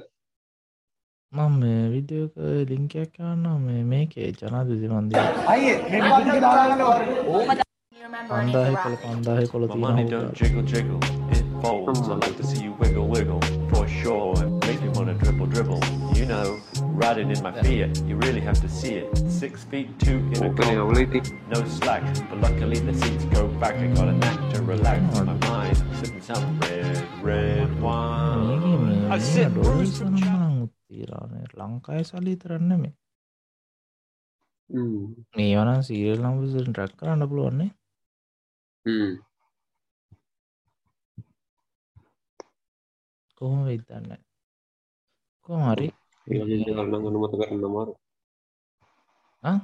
මම 1.31 1.53
මේ 1.61 1.79
විඩියෝක 1.93 2.35
ලිංකයක් 2.69 3.13
යන්න 3.21 3.47
මේ 3.65 3.83
මේකේ 3.91 4.29
ජනාධති 4.39 4.87
මන්දී 4.93 5.23
පන්දාහි 8.29 8.75
කොළ 8.83 8.95
පන්දාහි 9.03 9.47
කොළ 9.51 9.67
it 11.31 11.45
folds. 11.61 12.07
I 12.07 12.15
like 12.15 12.37
to 12.37 12.43
see 12.43 12.63
you 12.63 12.73
wiggle 12.73 13.07
wiggle. 13.07 13.41
For 13.69 13.87
sure. 13.89 14.33
and 14.37 14.65
Make 14.65 14.81
me 14.81 14.89
wanna 14.89 15.13
dribble 15.15 15.47
dribble. 15.47 15.81
You 16.15 16.25
know, 16.25 16.59
riding 17.03 17.29
in 17.35 17.41
my 17.45 17.51
Fiat, 17.61 17.91
you 18.09 18.15
really 18.25 18.43
have 18.49 18.59
to 18.65 18.69
see 18.79 18.93
it. 19.01 19.09
Six 19.41 19.63
feet 19.71 19.89
two 20.03 20.17
in 20.33 20.39
a 20.39 20.47
ඕකන 20.47 20.67
car, 20.69 20.77
අවලයිති 20.85 21.19
no 21.53 21.59
slack. 21.77 22.03
But 22.29 22.39
luckily 22.45 22.79
the 22.89 22.95
seats 23.01 23.25
go 23.37 23.43
back. 23.63 23.75
I 23.85 23.89
got 23.97 24.09
a 24.13 24.17
knack 24.21 24.39
to 24.53 24.59
relax 24.73 24.99
my 25.29 25.37
mind, 25.49 25.77
sipping 25.99 26.25
some 26.29 26.47
red, 26.65 27.03
red 27.29 27.69
wine. 27.85 29.11
I 29.15 29.19
sit 29.31 29.51
Bruce 29.59 29.99
and 30.07 30.17
උත්තීරානේ 30.89 31.43
ලංකායි 31.59 32.03
සලි 32.09 32.33
තරන්න 32.41 32.71
මේ 32.81 32.91
මේ 35.37 35.53
වන 35.57 35.81
සීරල් 35.87 36.21
නම්සට 36.23 36.63
truck 36.67 36.93
කරන්න 36.99 37.29
පුළුවන්නේ 37.31 37.69
කොහොම 43.37 43.61
වෙදන්න 43.69 44.11
කොහමරි 45.45 45.89
ඒවල්න්න 46.27 47.07
අනුමත 47.07 47.33
කරන්න 47.35 47.65
අමාරු 47.65 47.93
ආ? 49.43 49.57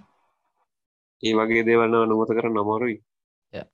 ඒ 1.23 1.33
වගේ 1.35 1.67
දේවල්න්න 1.67 1.95
අනුමත 1.97 2.31
කරන්න 2.31 2.63
Yeah. 3.53 3.67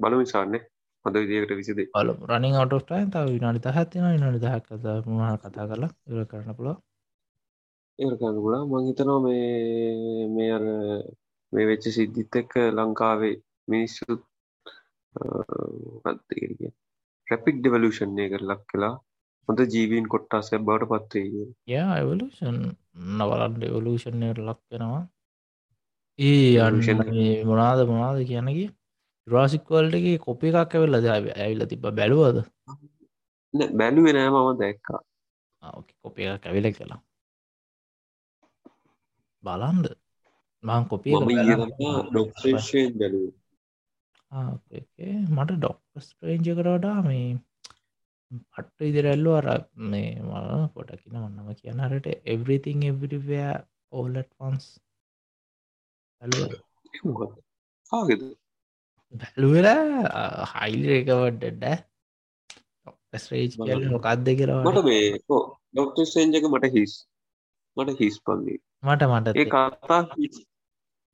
බලු 0.00 0.16
විසාන්නේ 0.18 0.62
හොඳ 1.04 1.16
විදිකට 1.16 1.52
විසිදේ 1.56 1.88
බල 1.94 2.10
රනිින් 2.28 2.56
අටෝටයි 2.56 3.04
තාව 3.12 3.28
විනාඩි 3.30 3.64
තහත්තින 3.66 4.06
විනාඩි 4.08 4.40
දහක් 4.40 4.64
කත 4.68 4.86
මුණහ 5.08 5.36
කතා 5.40 5.66
කරලා 5.70 5.90
ඉර 6.10 6.26
කරන්න 6.26 6.56
පුළුව 6.58 6.78
ඒකන්න 7.98 8.38
ගුණා 8.38 8.64
මංහිතනවා 8.66 9.20
මේ 9.20 10.26
මේ 10.34 10.50
අර 10.52 10.64
මේ 11.52 11.66
වෙච්ච 11.66 11.84
සිද්ධිත් 11.90 12.36
එක්ක 12.36 12.52
ලංකාවේ 12.72 13.36
මිනිස්සුත් 13.68 14.22
රැපික් 17.28 17.56
ඩෙවලූෂන් 17.58 18.18
එක 18.18 18.34
ලක් 18.40 18.62
කලා 18.70 18.94
හොඳ 19.50 19.62
ජීවීන් 19.74 20.08
කොට්ටාසය 20.08 20.60
බවට 20.60 20.90
පත්වේ 20.90 21.46
ය 21.70 21.78
එවලෂන් 21.94 22.58
නවලන් 23.16 23.56
ඩෙවලූෂණයට 23.56 24.40
ලක් 24.40 24.60
වෙනවා. 24.70 25.02
ඒ. 26.18 26.60
අන්න 26.60 26.80
මොනාද 27.50 27.84
මොනාද 27.88 28.22
කියනකි 28.30 28.66
රාසික්වල්ටගේ 29.26 30.16
කොපි 30.26 30.54
එකක් 30.54 30.74
ඇවෙල්ලද 30.74 31.06
ඇවිල්ල 31.12 31.68
තිබ 31.70 31.86
බැලුවද? 31.92 32.42
බැලුවෙන 33.74 34.20
මම 34.24 34.50
දැක්කා. 34.60 35.00
කොපි 36.02 36.28
එකක් 36.28 36.46
ඇවිල 36.46 36.68
කලා 36.76 37.00
බලන්ද 39.44 39.86
මං 40.64 40.82
කොපිය 40.90 41.14
මට 45.30 45.50
ඩොක්ස් 45.54 46.06
ප්‍රේංජ 46.18 46.48
කරවඩා 46.56 46.98
මේ 47.02 47.28
පට්ට 48.30 48.78
ඉදිරැල්ලු 48.82 49.30
අර 49.34 49.46
මේ 49.86 50.10
මල 50.22 50.66
පොටකින 50.74 51.16
වන්නම 51.16 51.48
කියන 51.54 51.82
හරට 51.84 52.06
එවරිතිං 52.26 52.82
එවරිවයා 52.84 53.54
ඕලට 53.92 54.30
ආගෙද 57.92 58.22
බැලුවෙලා 59.14 60.46
හයිල් 60.52 60.82
එකවඩඩ 60.92 61.64
ස්රේජ් 63.18 63.52
කියල 63.58 63.86
මොකක්ද 63.88 64.18
මට 64.18 64.36
කියලා 64.38 64.82
මේ 64.84 65.06
ඩොක්ට 65.20 65.98
සෙන්ජක 66.08 66.44
මට 66.46 66.74
හිස් 66.74 66.92
මට 67.76 67.98
හිස් 67.98 68.16
පන්දී. 68.24 68.58
මට 68.82 69.02
මට 69.10 69.26
ඒ 69.34 69.46
කතා 69.48 70.02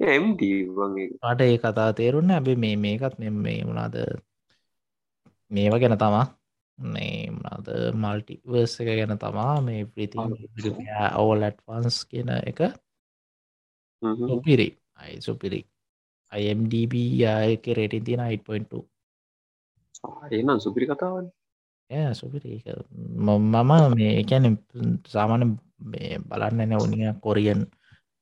එම්ඩී 0.01 0.57
වගේ 0.77 1.09
මට 1.25 1.41
ඒ 1.43 1.59
කතා 1.59 1.91
තේරුන්න 1.95 2.33
ඇබේ 2.33 2.57
මේ 2.59 2.77
මේකත් 2.79 3.15
මෙ 3.19 3.31
මේ 3.39 3.61
වුණාද 3.65 3.97
මේවා 5.51 5.79
ගැන 5.79 5.99
තමා 5.99 6.27
මේ 6.79 7.31
මනාද 7.31 7.67
මල්ටිවර්ස 8.03 8.75
එක 8.81 8.89
ගැන 8.89 9.19
තමා 9.19 9.55
මේ 9.69 9.85
ප්‍රීති 9.93 10.19
ඕලට්වන්ස් 11.23 11.99
කියන 12.11 12.29
එක 12.51 12.61
සුපිරි. 14.03 14.69
අයි 15.01 15.17
සුපිරි. 15.21 15.61
අයිMDB 16.33 16.93
යායක 17.23 17.65
රේටින් 17.79 18.05
තියෙන 18.05 18.21
8.2 18.21 18.85
ඒනම් 20.31 20.61
සුපිරි 20.65 20.87
කතාවන්. 20.87 21.27
ඒ 21.91 22.11
සුපිරි. 22.15 22.63
මම 23.27 23.57
මේ 23.97 24.13
එකැන 24.21 24.59
සාමාන 25.07 25.43
මේ 25.93 26.19
බලන්න 26.29 26.69
නැ 26.71 26.83
උනිය 26.85 27.13
කොරියන් 27.25 27.61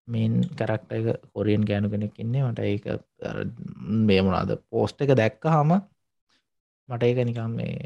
මේන් 0.09 0.33
කරක්ට 0.59 0.91
එක 0.93 1.07
කොරියන් 1.35 1.63
ගෑනු 1.69 1.91
කෙනෙක් 1.91 2.19
ඉන්නේ. 2.19 2.45
මට 2.45 2.61
ඒක 2.61 2.85
මේ 4.09 4.21
මොනාද 4.23 4.51
පෝස්ට 4.71 5.03
එක 5.03 5.17
දැක්ක 5.21 5.45
හම 5.55 5.73
මට 6.89 7.03
ඒක 7.03 7.21
නිකම් 7.23 7.53
මේ 7.53 7.77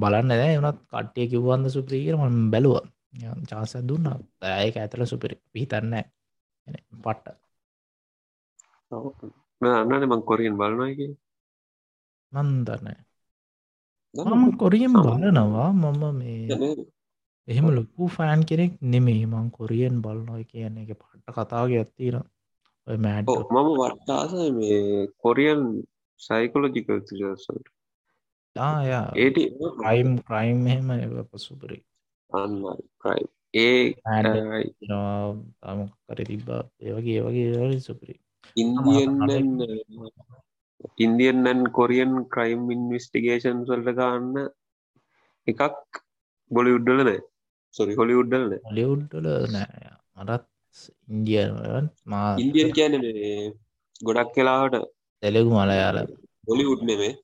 බලන්න 0.00 0.28
නෑ. 0.30 0.58
වනත් 0.58 0.78
කට්ටිය 0.90 1.30
කිව්වන්ද 1.30 1.66
සුපිරිකර 1.68 2.16
ම 2.16 2.50
බැලුව. 2.50 2.76
චාස 3.48 3.72
දුන්න. 3.82 4.06
ඒක 4.58 4.76
ඇතල 4.76 5.04
සුපිරි. 5.04 5.36
පිහිතන්න 5.52 5.94
පට්ට. 6.98 7.36
අන්නන 9.60 10.08
මං 10.08 10.22
කොරියෙන් 10.22 10.56
බලනයගේ 10.56 11.12
මන්දන්න 12.32 12.88
මම 14.14 14.44
කොරියම් 14.56 14.92
බලනවා. 14.96 15.70
මම 15.72 16.02
මේ 16.14 16.74
එහෙම 17.48 17.66
ලොකු 17.70 18.08
ෆෑන් 18.08 18.40
කෙනෙක් 18.42 18.72
නෙමේ 18.82 19.24
මං 19.26 19.46
කොරියන් 19.50 19.96
බලනොයි 20.02 20.44
කියන 20.44 20.78
එක 20.78 20.90
පට්ට 20.92 21.34
කතාවගේ 21.36 21.80
ඇත්තින 21.80 22.16
ඔය 22.86 22.96
මෑඩ් 22.98 23.28
මම 23.52 23.68
වට්ටාස 23.80 24.32
මේ 24.52 24.78
කොරියන් 25.18 25.62
සයිකොලජිකල් 26.20 27.00
තිලසට 27.02 27.68
යා 28.56 29.06
ඒට 29.16 29.38
ප්‍රයිම් 29.78 30.10
ප්‍රයිම් 30.26 30.66
එහෙම 30.68 31.16
පසුපරි 31.30 31.78
අන්න 32.32 32.60
ප්‍රයි 33.00 33.24
ඒ 33.54 33.82
තම 34.82 35.80
කර 36.06 36.18
තිබ්බ. 36.28 36.48
ඒවගේ 36.82 37.18
ඒවගේ 37.18 37.80
සුපරි. 37.86 38.14
ඉන්දියන් 38.56 39.12
ඉන්දියන්නන් 41.04 41.62
කොරියන් 41.78 42.14
ක්‍රයිම් 42.34 42.64
ඉන්විස්ටිගේෂන් 42.76 43.60
සල්ට 43.68 43.92
ගන්න 44.00 44.48
එකක් 45.46 46.00
බොලි 46.50 46.72
උඩ්ඩල 46.78 47.00
නෑ. 47.08 47.20
සොරි 47.74 47.94
හොලි 48.00 48.18
උඩ්ඩල 48.22 48.48
නෑ. 48.50 48.74
ලියුඩ්ඩල 48.78 49.28
නෑ. 49.54 49.94
මටත් 50.18 50.44
ඉන්දියන් 51.08 51.88
මා 52.06 52.26
ඉන්දියන් 52.44 52.74
කියන 52.78 52.94
ගොඩක් 54.00 54.34
කලාවට 54.36 54.82
තෙලෙගු 55.22 55.54
මලයාල. 55.54 55.98
බොලි 56.48 56.66
උඩ්නෙමේ 56.74 57.14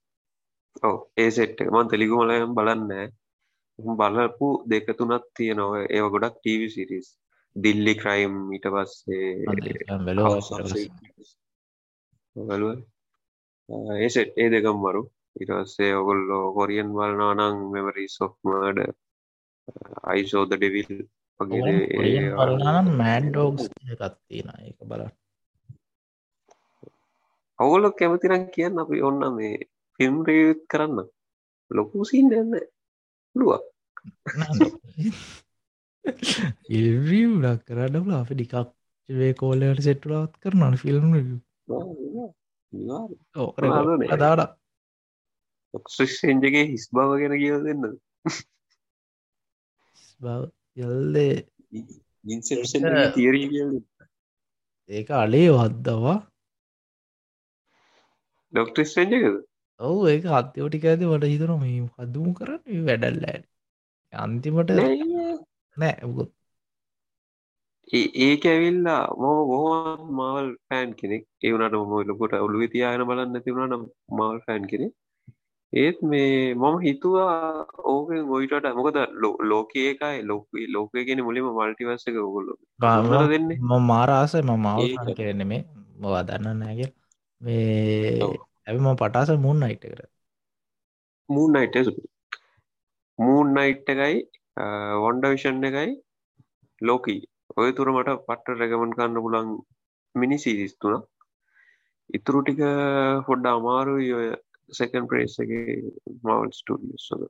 ඔව 0.82 0.96
ඒ 1.16 1.30
සෙට් 1.30 1.60
එක. 1.60 1.68
මන් 1.68 1.90
තෙලිගු 1.90 2.14
මලයම් 2.20 2.54
බලන්නෑ 2.56 3.06
බලපු 3.78 4.48
දෙක 4.66 4.86
තුනත් 4.98 5.24
තියෙනවා 5.36 5.82
ඒව 5.88 6.06
ගොඩක් 6.12 6.36
ටීවි 6.36 6.68
සිරිස් 6.70 7.08
දිල්ලි 7.56 7.94
ක්‍රයිම් 8.02 8.34
ඊට 8.52 8.66
පස්සේ 8.74 9.28
බලුව. 12.36 12.78
ඒ 14.38 14.48
දෙකම් 14.50 14.78
මරු 14.82 15.02
ඉටස්සේ 15.36 15.92
ඔගොල්ලෝ 15.94 16.44
කොරියන් 16.54 16.88
බලනා 16.94 17.32
නං 17.34 17.56
මෙමරි 17.72 18.04
සොක්මඩ 18.08 18.78
අයිසෝද 20.04 20.50
ඩෙවිල් 20.52 20.92
බලනම් 21.40 22.88
මෑන් 22.98 23.24
ඩෝගස් 23.28 23.64
එකත්තින 23.94 24.48
එක 24.60 24.78
බල 24.84 25.02
ඔවුල 27.58 27.84
කැමතිනම් 27.92 28.44
කියන්න 28.54 28.82
අපි 28.82 29.02
ඔන්න 29.02 29.22
මේ 29.36 29.54
ෆිල්ම් 30.00 30.20
රයුත් 30.24 30.60
කරන්න. 30.68 31.08
ලොකු 31.70 32.04
සින් 32.04 32.28
ඇන්න 32.32 32.54
ලුවක් 33.36 33.64
ඉල්රියලක් 36.70 37.60
කරන්නල 37.66 38.14
අපි 38.14 38.34
ඩිකක් 38.34 38.54
වේ 39.08 39.32
කෝලට 39.34 39.82
සෙට්ටලත් 39.82 40.32
කරන 40.42 40.76
ෆිල්ම් 40.76 41.04
දාඩ 44.22 44.42
ඔක්ෂෙන්ජගේ 45.74 46.64
හිස් 46.70 46.86
බව 46.92 47.10
ගැන 47.20 47.36
කියව 47.42 47.58
දෙන්න. 47.66 47.84
යල්ලේ 50.76 51.34
ඒක 54.88 55.08
අලේ 55.16 55.50
වද්දවා. 55.50 56.18
ඩොක්ට 58.52 58.82
ස්ටෙන්ජකද 58.84 59.49
ඔවු 59.80 60.00
ඒක 60.12 60.24
අත්‍යෝටික 60.40 60.84
ඇද 60.90 61.02
වට 61.10 61.32
හිතන 61.32 61.52
මේ 61.62 61.80
හදමු 61.96 62.30
කරන්න? 62.38 62.84
වැඩල්ල 62.88 63.24
අන්තිමට 64.12 64.70
නෑ 65.76 65.94
ඒක 68.24 68.42
ඇවිල්ලා 68.52 69.02
මම 69.20 69.38
බොහෝ 69.50 69.76
මවල් 70.16 70.48
පෑන් 70.68 70.90
කෙනෙක්. 71.00 71.22
ඒවනට 71.44 71.76
ම 71.80 71.92
ලොකොට 72.08 72.34
ඔලුව 72.46 72.62
තියාගෙන 72.74 73.06
බලන්න 73.08 73.44
තිබුණ 73.44 73.70
නම් 73.70 73.84
මවල් 74.16 74.38
ෆෑන් 74.46 74.66
කෙනෙ 74.72 74.88
ඒත් 75.72 75.98
මේ 76.02 76.54
මම 76.54 76.76
හිතුවා 76.84 77.66
ඕකෙන් 77.92 78.22
ගොයිටට 78.30 78.66
මොකද 78.78 78.96
ලෝකඒකයි 79.50 80.16
ලෝක 80.30 80.46
ලෝකගෙන 80.74 81.24
මුලිම 81.26 81.46
මල්ටිවස්සක 81.58 82.16
ඔගොල්ලො 82.28 82.54
දෙන්න? 83.32 83.50
ම 83.60 83.72
මාරාස 83.90 84.34
ම 84.38 84.50
මවල් 84.56 85.14
කරන්න 85.18 85.42
මේ. 85.46 85.62
මවා 86.00 86.22
දන්න 86.28 86.58
නෑග 86.62 86.80
මේ 87.40 88.49
ඇම 88.66 88.88
පටාස 88.96 89.30
මුන් 89.38 89.62
අයිට 89.62 89.84
කර 89.84 90.02
මූන් 91.28 91.52
නයිට 91.52 91.76
මූන් 93.18 93.48
නයිට් 93.54 93.90
එකයි 93.94 94.16
වොන්ඩවිෂන් 95.02 95.66
එකයි 95.68 95.90
ලෝකී 96.82 97.20
ඔය 97.56 97.70
තුර 97.72 97.88
මට 97.92 98.16
පට්ට 98.26 98.60
රැගමන් 98.60 98.94
කන්න 98.96 99.24
පුලන් 99.24 99.50
මිනි 100.14 100.38
සිරිස් 100.38 100.74
තුන 100.76 100.96
ඉතුරු 102.10 102.40
ටික 102.42 102.62
හොඩ්ඩ 103.26 103.50
අමාරු 103.50 103.94
ඔය 104.20 104.28
සකන් 104.70 105.10
ප්‍රේස් 105.10 105.36
එක 105.42 105.52
මවල් 106.22 106.50
ස්ටඩියස් 106.52 107.04
සොද 107.08 107.22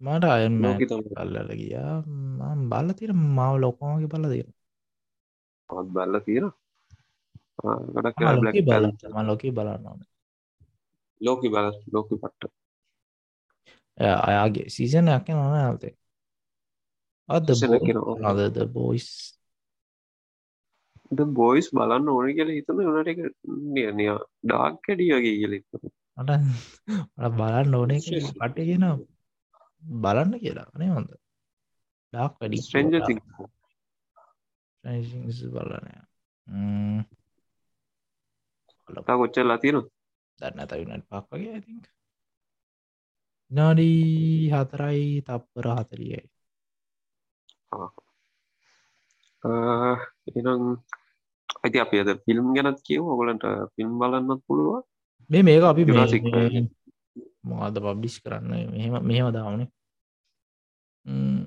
මට 0.00 0.24
අයන් 0.26 0.54
කල්ලල 0.80 1.50
ගියා. 1.52 1.94
බල්ල 2.70 2.88
තිර 2.98 3.10
මව 3.12 3.50
ලොකෝගේ 3.58 4.12
බල 4.12 4.24
පත් 5.70 5.86
බල්ල 5.94 6.14
තීර 6.26 6.44
ගඩක් 7.94 8.18
බලම 8.66 9.26
ලෝකී 9.26 9.52
බලන්න 9.52 9.86
ඕන 9.86 10.00
ලෝකි 11.20 11.48
බල 11.48 11.66
ලෝකි 11.92 12.16
පට්ට. 12.16 12.52
අයාගේ 13.98 14.66
සීසනයක් 14.68 15.28
නොන 15.30 15.54
ඇතේ 15.58 15.94
අද 17.28 17.46
අදද 18.30 18.58
බෝයිස් 18.74 19.08
බෝයිස් 21.36 21.68
බලන්න 21.72 22.08
ඕන 22.08 22.28
කියල 22.36 22.50
හිතන 22.56 22.84
වනට 22.86 23.08
එක 23.12 23.20
නිය 23.94 24.10
ඩාක් 24.44 24.76
කැඩිය 24.84 25.12
වගේ 25.14 25.36
කියලෙත් 25.38 25.66
මට 26.18 26.30
බලන්න 27.38 27.74
ඕන 27.74 27.90
පට්ට 27.98 28.56
කියෙන 28.58 28.86
බලන්න 30.02 30.38
කියලා 30.38 30.68
අනේ 30.74 30.90
හොඳ. 30.90 31.10
ඩාක් 32.12 32.32
වැඩි 32.40 32.58
ස්ට්‍රෙන්ජ 32.58 32.94
බලනය 38.88 39.02
කොච්චල්ලා 39.10 39.58
තියෙන 39.58 39.80
දන්න 40.38 40.68
තවිනට 40.68 41.06
පක් 41.08 41.28
වගේ 41.30 41.52
ඇති 41.52 41.72
නාඩී 43.50 44.50
හතරයි 44.52 45.04
තප්පර 45.22 45.66
හතරියයි 45.72 46.20
එනම් 50.32 50.62
ඇති 51.58 51.78
අපි 51.78 51.96
අද 51.98 52.10
ෆිල්ම් 52.24 52.46
ගැනත් 52.54 52.80
කියව 52.82 53.04
ඔගලන්ට 53.06 53.44
ෆිල්ම් 53.74 53.92
බලන්නත් 54.00 54.42
පුළුව 54.46 54.82
මේ 55.30 55.42
මේක 55.42 55.64
අපි 55.64 55.82
මොකද 57.44 57.76
පබ්ලිස් 57.84 58.16
කරන්න 58.20 58.52
මෙහෙම 58.70 58.94
මෙහෙම 59.02 59.28
දාවනේ 59.30 59.68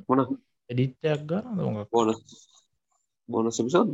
මොන 0.07 0.19
එඩිට්ටයක් 0.69 1.21
ගන්න 1.25 1.57
මොක 1.67 1.89
බෝන 1.91 2.09
බෝන 3.29 3.51
සිපිසොන්් 3.51 3.89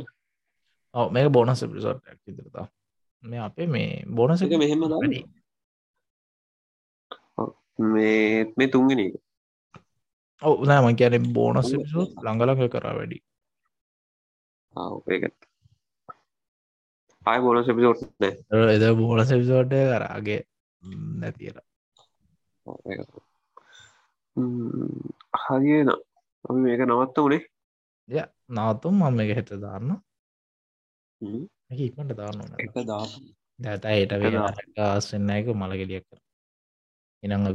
ඔව 0.94 1.06
මේක 1.10 1.28
බෝනස් 1.30 1.62
පිසෝට්ක් 1.66 2.06
ඉදිරතා 2.26 2.66
මේ 3.22 3.40
අපේ 3.40 3.66
මේ 3.66 4.04
බෝනස 4.08 4.42
එක 4.42 4.54
මෙහෙම 4.58 4.82
මේ 7.78 8.44
මේ 8.56 8.68
තුන්ගෙන 8.68 9.00
එක. 9.00 9.14
ඔව 10.42 10.64
නෑම 10.66 10.96
කියන 10.96 11.32
බෝනස් 11.32 11.70
පිසෝ 11.72 12.04
ළඟලඟ 12.16 12.68
කරා 12.68 12.94
වැඩි. 12.96 13.18
ඒත් 15.08 15.36
ආය 17.26 17.38
බෝනස් 17.40 17.68
පිසෝට් 17.68 18.00
නෑ. 18.20 18.32
එද 18.74 18.84
බෝනස 18.96 19.30
පිසෝට්ය 19.32 19.78
කරාගේ 19.90 20.40
නැතිර 21.20 21.56
හරින 25.42 25.88
අපි 26.44 26.58
මේක 26.58 26.82
නවත්ත 26.82 27.16
උනේ 27.18 27.42
ය 28.08 28.22
නවතුම් 28.50 28.94
මම 29.00 29.20
එක 29.22 29.30
හෙත 29.36 29.50
දාන්න 29.56 29.88
ඉක්මට 31.80 32.12
දාන්න 32.14 32.40
එක 32.58 32.74
දා 32.84 33.04
දැත 33.58 33.84
ඒට 33.86 34.12
ආසන්න 34.80 35.30
එක 35.30 35.46
මළගෙලියක් 35.54 36.06
කර 36.06 36.20
එනං 37.22 37.46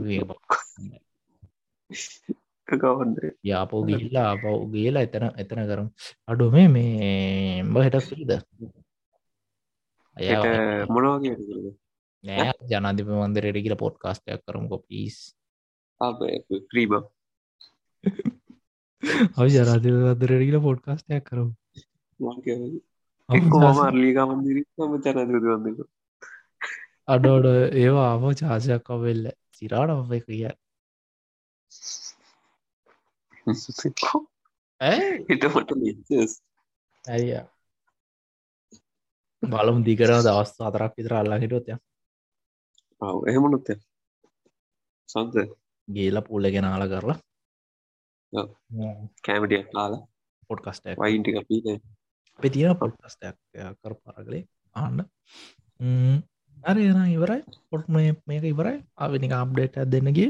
ගවන්ද 2.67 3.17
යාපෝ 3.43 3.81
ගිල්ලා 3.87 4.27
අපව් 4.31 4.45
ගේලා 4.71 5.03
එතන 5.03 5.25
එතන 5.35 5.61
කරම්. 5.63 5.87
අඩු 6.27 6.45
මේ 6.51 6.67
මේ 6.67 7.63
බ 7.65 7.75
හෙටක් 7.79 8.07
පිළිද 8.09 8.31
අය 10.17 10.27
මොනවාගේ 10.89 11.35
නෑ 12.23 12.51
ජනාධිප 12.69 13.07
මන්දරයට 13.13 13.59
කියල 13.59 13.75
පොට්කාස්ටයක් 13.75 14.41
කරමුකො 14.43 14.77
පිස් 14.81 15.15
ක්‍රීබ 16.69 16.91
ඔයි 19.37 19.51
ජනාධිප 19.55 19.95
මන්දරයට 20.03 20.43
කියල 20.43 20.59
පොඩ්කාස්ටයක් 20.61 21.23
කරමු 21.23 21.51
ජනදක 25.45 25.79
අඩෝඩ 27.07 27.45
ඒවා 27.75 28.07
ආපෝ 28.11 28.33
චාසයක් 28.33 28.83
කවෙල්ල 28.85 29.23
සිරාට 29.51 29.91
අප 29.91 30.11
කිය 30.25 30.45
හිටමට 35.27 35.69
ඇය 37.05 37.27
බලමු 39.43 39.81
දිකර 39.83 40.11
දවස් 40.19 40.51
අතරක් 40.61 40.93
විතර 40.97 41.13
අල්ලා 41.13 41.39
හිටොත්ය 41.39 41.73
එහෙමනොත්ය 43.27 43.73
සන්ත 45.09 45.35
ගේල 45.87 46.17
පුල්ල 46.21 46.45
ගෙනාල 46.51 46.83
කරලා. 46.89 47.19
කෑමටිය 49.25 49.63
කාලා 49.65 50.01
පොඩ්කස්ටක් 50.49 50.99
වයින්ටික 50.99 51.37
පීන 51.47 51.79
අපේ 52.39 52.51
තියෙන 52.55 52.79
පොඩ්කස්ටයක් 52.81 53.35
කර 53.81 53.93
පරගලේ 54.03 54.43
ආන්න. 54.75 54.99
අර 56.69 56.75
එන 56.77 56.99
ඉවරයි. 57.15 57.41
පොට් 57.69 57.85
මේක 58.27 58.43
ඉවරයි. 58.53 58.77
අවිනි 58.95 59.27
අප්ඩේට 59.41 59.75
දෙන්නගේ 59.93 60.29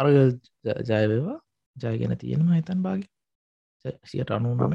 අර 0.00 0.06
ජයවේවා 0.88 1.38
ජයගෙන 1.76 2.18
තියෙනවා 2.22 2.58
හිතන් 2.60 2.82
බාග. 2.86 3.02
සියට 4.04 4.30
අනු 4.30 4.48
නම 4.54 4.74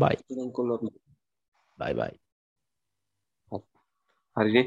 බයි 0.00 0.16
බයි 1.78 1.92
බයි 1.98 2.14
හරිනේ 4.36 4.66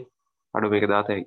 අඩු 0.56 0.68
මේක 0.74 0.86
දාතයි 0.94 1.22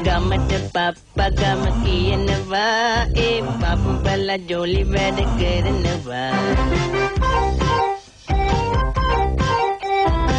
ගමට 0.04 0.52
පා 0.72 0.92
පප්පගම 0.92 1.62
කියනවා 1.82 3.06
ඒ 3.16 3.42
පප්පල 3.60 4.28
ජොලි 4.48 4.82
වැඩ 4.92 5.18
කරනවා 5.38 6.30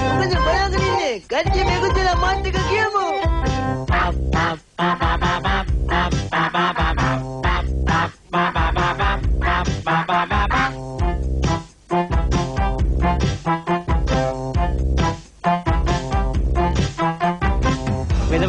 මොකද 0.09 0.33
බලාගෙන 0.37 0.83
ඉන්නේ 0.83 1.15
කට්ටිය 1.21 1.63
මේක 1.63 1.85
කියලා 1.93 2.15
මාත් 2.15 2.45
එක 2.45 2.57
කියමු 2.69 3.05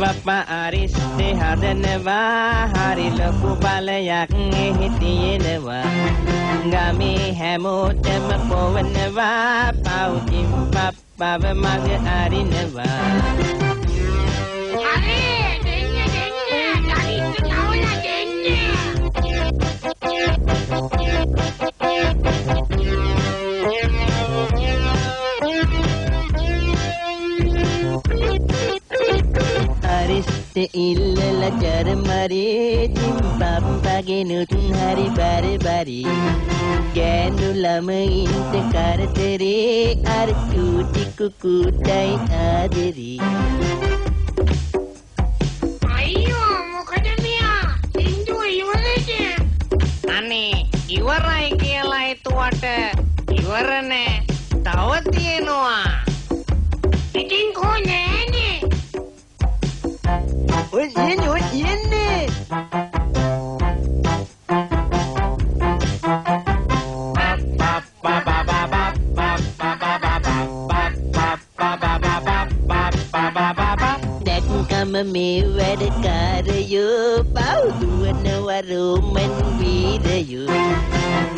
වෙදපප්පා 0.00 0.64
අරිස්ටේ 0.64 1.32
හදනවා. 1.34 2.66
හරි 2.66 3.10
ලොකු 3.18 3.56
බලයක් 3.62 4.34
එහි 4.56 4.90
තියෙනවා. 5.00 5.82
ගමේ 6.72 7.32
හැමෝටම 7.32 8.28
පොවනවා. 8.48 9.72
පවුතින් 9.84 10.50
පප්පව 10.74 11.54
මග 11.54 11.86
අරිනවා. 12.16 13.57
ඉල්ලල 30.58 31.42
ජරමරේ 31.62 32.88
ජිම්පප්පගෙනුත් 32.96 34.52
හරි 34.78 35.06
බරබරි 35.18 35.98
ගෑනු 36.96 37.48
ළමයින්ට 37.64 38.54
කරදරේ 38.74 39.96
අර 40.16 40.28
චූටි 40.50 41.04
කුකුටයි 41.18 42.12
ආදරී. 42.40 43.18
අයියෝ 45.96 46.54
මොකද 46.72 47.06
මෙයා? 47.22 47.62
සින්දුව 47.94 48.42
ඉවරද? 48.50 49.10
අනේ 50.16 50.66
ඉවරයි 50.88 51.48
කියලා 51.62 52.04
හිතුවට 52.06 52.64
ඉවර 53.38 53.70
නෑ. 53.90 54.22
තව 54.66 54.90
තියෙනවා. 55.10 55.86
ඉතින් 57.14 57.48
කෝ 57.54 57.76
Hoşyeni, 60.72 61.26
hoşyeni. 61.26 62.28
මේ 75.04 75.42
වැඩකාරයෝ 75.56 77.24
පවුදුවනවරු 77.34 78.86
මෙන් 79.14 79.34
වීරයෝ 79.58 80.62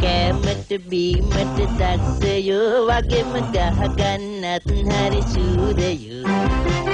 කෑමට 0.03 0.70
බීමට 0.91 1.59
දක්ෂයෝ 1.81 2.87
වගේම 2.89 3.35
ගහගන්නත් 3.55 4.70
හරි 4.89 5.22
සූරයෝ 5.33 6.89